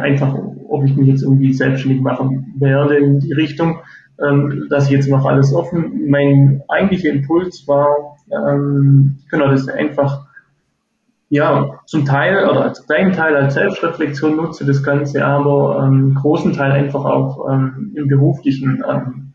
[0.00, 0.34] einfach,
[0.68, 3.80] ob ich mich jetzt irgendwie selbstständig machen werde in die Richtung
[4.20, 6.08] ähm, dass ich jetzt noch alles offen.
[6.08, 10.26] Mein eigentlicher Impuls war, ähm, genau, das einfach,
[11.30, 16.52] ja, zum Teil oder als kleinen Teil als Selbstreflexion nutze das Ganze, aber ähm, großen
[16.52, 19.32] Teil einfach auch ähm, im beruflichen ähm,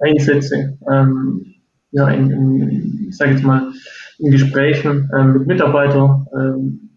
[0.00, 0.76] einsetze.
[0.90, 1.46] Ähm,
[1.92, 3.70] ja, in, in ich sage jetzt mal,
[4.18, 6.90] in Gesprächen ähm, mit Mitarbeitern, ähm,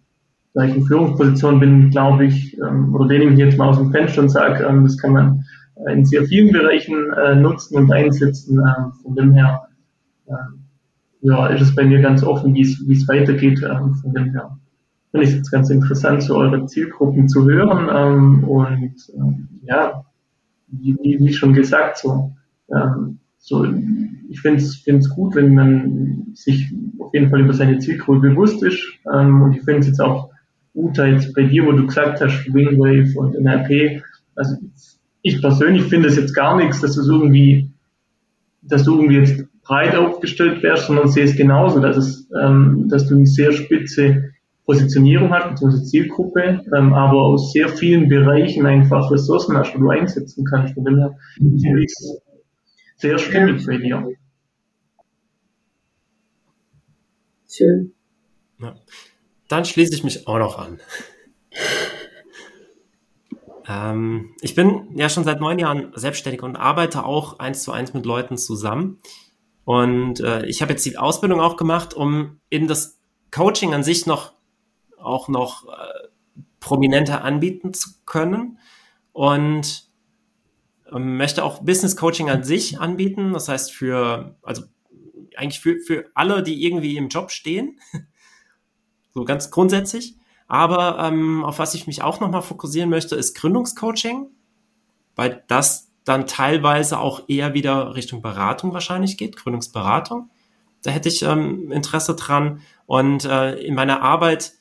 [0.56, 3.92] da ich in Führungsposition bin, glaube ich, ähm, oder lehne ich jetzt mal aus dem
[3.92, 5.46] Fenster und sage, ähm, das kann man
[5.94, 8.60] in sehr vielen Bereichen äh, nutzen und einsetzen.
[8.60, 9.68] Äh, von dem her
[10.26, 10.34] äh,
[11.22, 13.62] ja, ist es bei mir ganz offen, wie es weitergeht.
[13.62, 14.58] Äh, von dem her
[15.12, 17.90] finde ich es jetzt ganz interessant, so eure Zielgruppen zu hören.
[17.94, 20.04] Ähm, und ähm, ja,
[20.70, 22.32] wie, wie, schon gesagt, so,
[22.74, 23.64] ähm, so
[24.30, 28.82] ich finde es gut, wenn man sich auf jeden Fall über seine Zielgruppe bewusst ist.
[29.14, 30.30] Ähm, und ich finde es jetzt auch
[30.74, 34.04] gut, jetzt bei dir, wo du gesagt hast, Wingwave und NRP,
[34.36, 34.56] also
[35.22, 37.72] ich persönlich finde es jetzt gar nichts, dass du irgendwie,
[38.62, 43.08] dass du irgendwie jetzt breit aufgestellt wärst, sondern sehe es genauso, dass es, ähm, dass
[43.08, 44.32] du eine sehr spitze
[44.66, 49.90] Positionierung hast, beziehungsweise Zielgruppe, ähm, aber aus sehr vielen Bereichen einfach Ressourcen hast, die du
[49.90, 50.74] einsetzen kannst.
[50.74, 51.16] Von dem her
[52.98, 54.14] sehr stimmig bei dir.
[57.50, 57.94] Schön.
[58.60, 58.76] Ja.
[59.48, 60.80] Dann schließe ich mich auch noch an.
[63.70, 67.94] Ähm, ich bin ja schon seit neun Jahren selbstständig und arbeite auch eins zu eins
[67.94, 69.02] mit Leuten zusammen.
[69.66, 72.98] Und äh, ich habe jetzt die Ausbildung auch gemacht, um in das
[73.30, 74.32] Coaching an sich noch
[74.98, 76.08] auch noch äh,
[76.62, 78.58] prominenter anbieten zu können.
[79.12, 79.87] Und
[80.92, 83.34] möchte auch Business Coaching an sich anbieten.
[83.34, 84.64] Das heißt für, also
[85.36, 87.80] eigentlich für, für alle, die irgendwie im Job stehen.
[89.14, 90.16] so ganz grundsätzlich.
[90.48, 94.28] Aber ähm, auf was ich mich auch nochmal fokussieren möchte, ist Gründungscoaching,
[95.16, 100.30] weil das dann teilweise auch eher wieder Richtung Beratung wahrscheinlich geht, Gründungsberatung.
[100.84, 102.62] da hätte ich ähm, Interesse dran.
[102.86, 104.54] Und äh, in meiner Arbeit,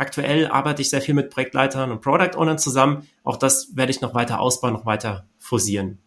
[0.00, 3.06] aktuell arbeite ich sehr viel mit Projektleitern und Product Ownern zusammen.
[3.22, 5.98] Auch das werde ich noch weiter ausbauen, noch weiter forcieren.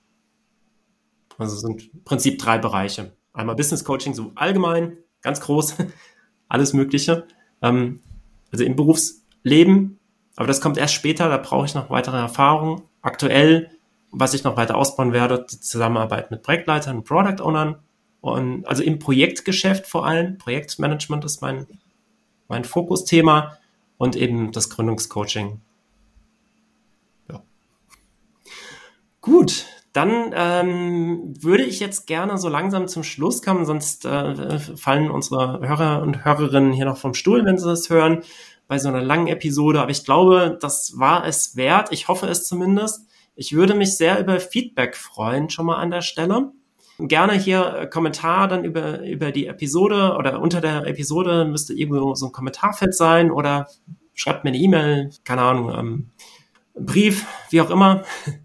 [1.38, 3.14] Also sind im Prinzip drei Bereiche.
[3.34, 5.76] Einmal Business Coaching so allgemein, ganz groß,
[6.48, 7.28] alles Mögliche.
[7.62, 8.02] Ähm,
[8.52, 10.00] also im Berufsleben,
[10.36, 12.82] aber das kommt erst später, da brauche ich noch weitere Erfahrungen.
[13.02, 13.70] Aktuell,
[14.12, 17.76] was ich noch weiter ausbauen werde, die Zusammenarbeit mit Projektleitern und Product Ownern.
[18.22, 21.68] Und also im Projektgeschäft vor allem, Projektmanagement ist mein,
[22.48, 23.58] mein Fokusthema
[24.04, 25.62] und eben das Gründungscoaching.
[27.32, 27.42] Ja.
[29.22, 35.10] Gut, dann ähm, würde ich jetzt gerne so langsam zum Schluss kommen, sonst äh, fallen
[35.10, 38.24] unsere Hörer und Hörerinnen hier noch vom Stuhl, wenn sie das hören,
[38.68, 39.80] bei so einer langen Episode.
[39.82, 41.92] Aber ich glaube, das war es wert.
[41.92, 43.08] Ich hoffe es zumindest.
[43.36, 46.52] Ich würde mich sehr über Feedback freuen, schon mal an der Stelle.
[47.00, 52.28] Gerne hier Kommentar dann über, über die Episode oder unter der Episode müsste irgendwo so
[52.28, 53.68] ein Kommentarfeld sein oder
[54.14, 56.10] schreibt mir eine E-Mail, keine Ahnung, ähm,
[56.76, 58.04] Brief, wie auch immer.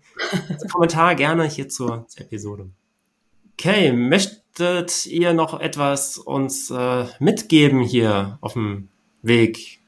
[0.71, 2.71] Kommentar gerne hier zur, zur, Episode.
[3.53, 8.89] Okay, möchtet ihr noch etwas uns äh, mitgeben hier auf dem
[9.23, 9.81] Weg?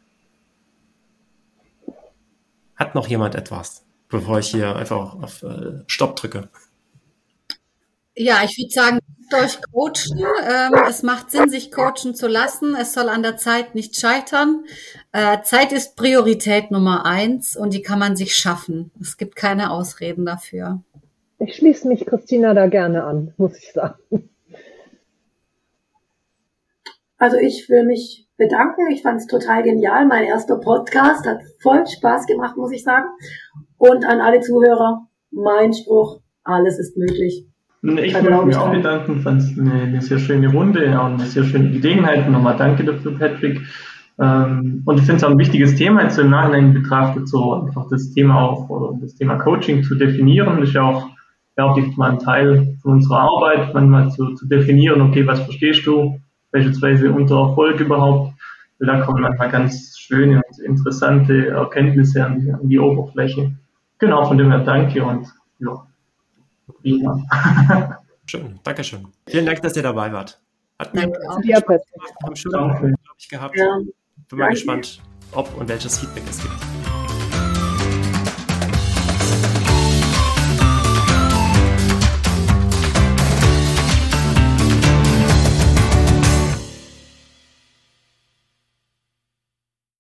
[2.76, 6.48] Hat noch jemand etwas, bevor ich hier einfach auf äh, Stopp drücke?
[8.16, 8.98] Ja, ich würde sagen,
[9.34, 10.18] euch coachen.
[10.18, 12.74] Ähm, es macht Sinn, sich coachen zu lassen.
[12.74, 14.64] Es soll an der Zeit nicht scheitern.
[15.12, 18.90] Äh, Zeit ist Priorität Nummer eins und die kann man sich schaffen.
[19.00, 20.82] Es gibt keine Ausreden dafür.
[21.38, 24.28] Ich schließe mich Christina da gerne an, muss ich sagen.
[27.16, 28.90] Also ich will mich bedanken.
[28.90, 30.06] Ich fand es total genial.
[30.06, 33.06] Mein erster Podcast hat voll Spaß gemacht, muss ich sagen.
[33.78, 37.46] Und an alle Zuhörer, mein Spruch, alles ist möglich.
[37.82, 41.44] Ich möchte mich auch bedanken, fand es eine, eine, sehr schöne Runde und eine sehr
[41.44, 42.28] schöne Gelegenheit.
[42.28, 43.62] Nochmal danke dafür, Patrick.
[44.18, 47.88] Ähm, und ich finde es auch ein wichtiges Thema, jetzt im Nachhinein betrachtet, so einfach
[47.88, 50.60] das Thema auch, oder das Thema Coaching zu definieren.
[50.60, 51.08] Das ist ja auch,
[51.56, 55.86] glaube ich, mal ein Teil von unserer Arbeit, manchmal zu, zu definieren, okay, was verstehst
[55.86, 56.20] du
[56.52, 58.34] beispielsweise unter Erfolg überhaupt?
[58.78, 63.52] Weil da kommen manchmal ganz schöne und interessante Erkenntnisse an die, an die Oberfläche.
[63.98, 65.26] Genau, von dem her danke und
[65.60, 65.86] ja.
[66.82, 68.00] Ja.
[68.26, 69.08] Schön, danke schön.
[69.26, 70.40] Vielen Dank, dass ihr dabei wart.
[70.78, 73.56] Hat mir Spaß gemacht, haben schön, glaube ich, gehabt.
[73.56, 73.78] Ja.
[74.28, 75.02] Bin mal gespannt,
[75.32, 76.69] ob und welches Feedback es gibt.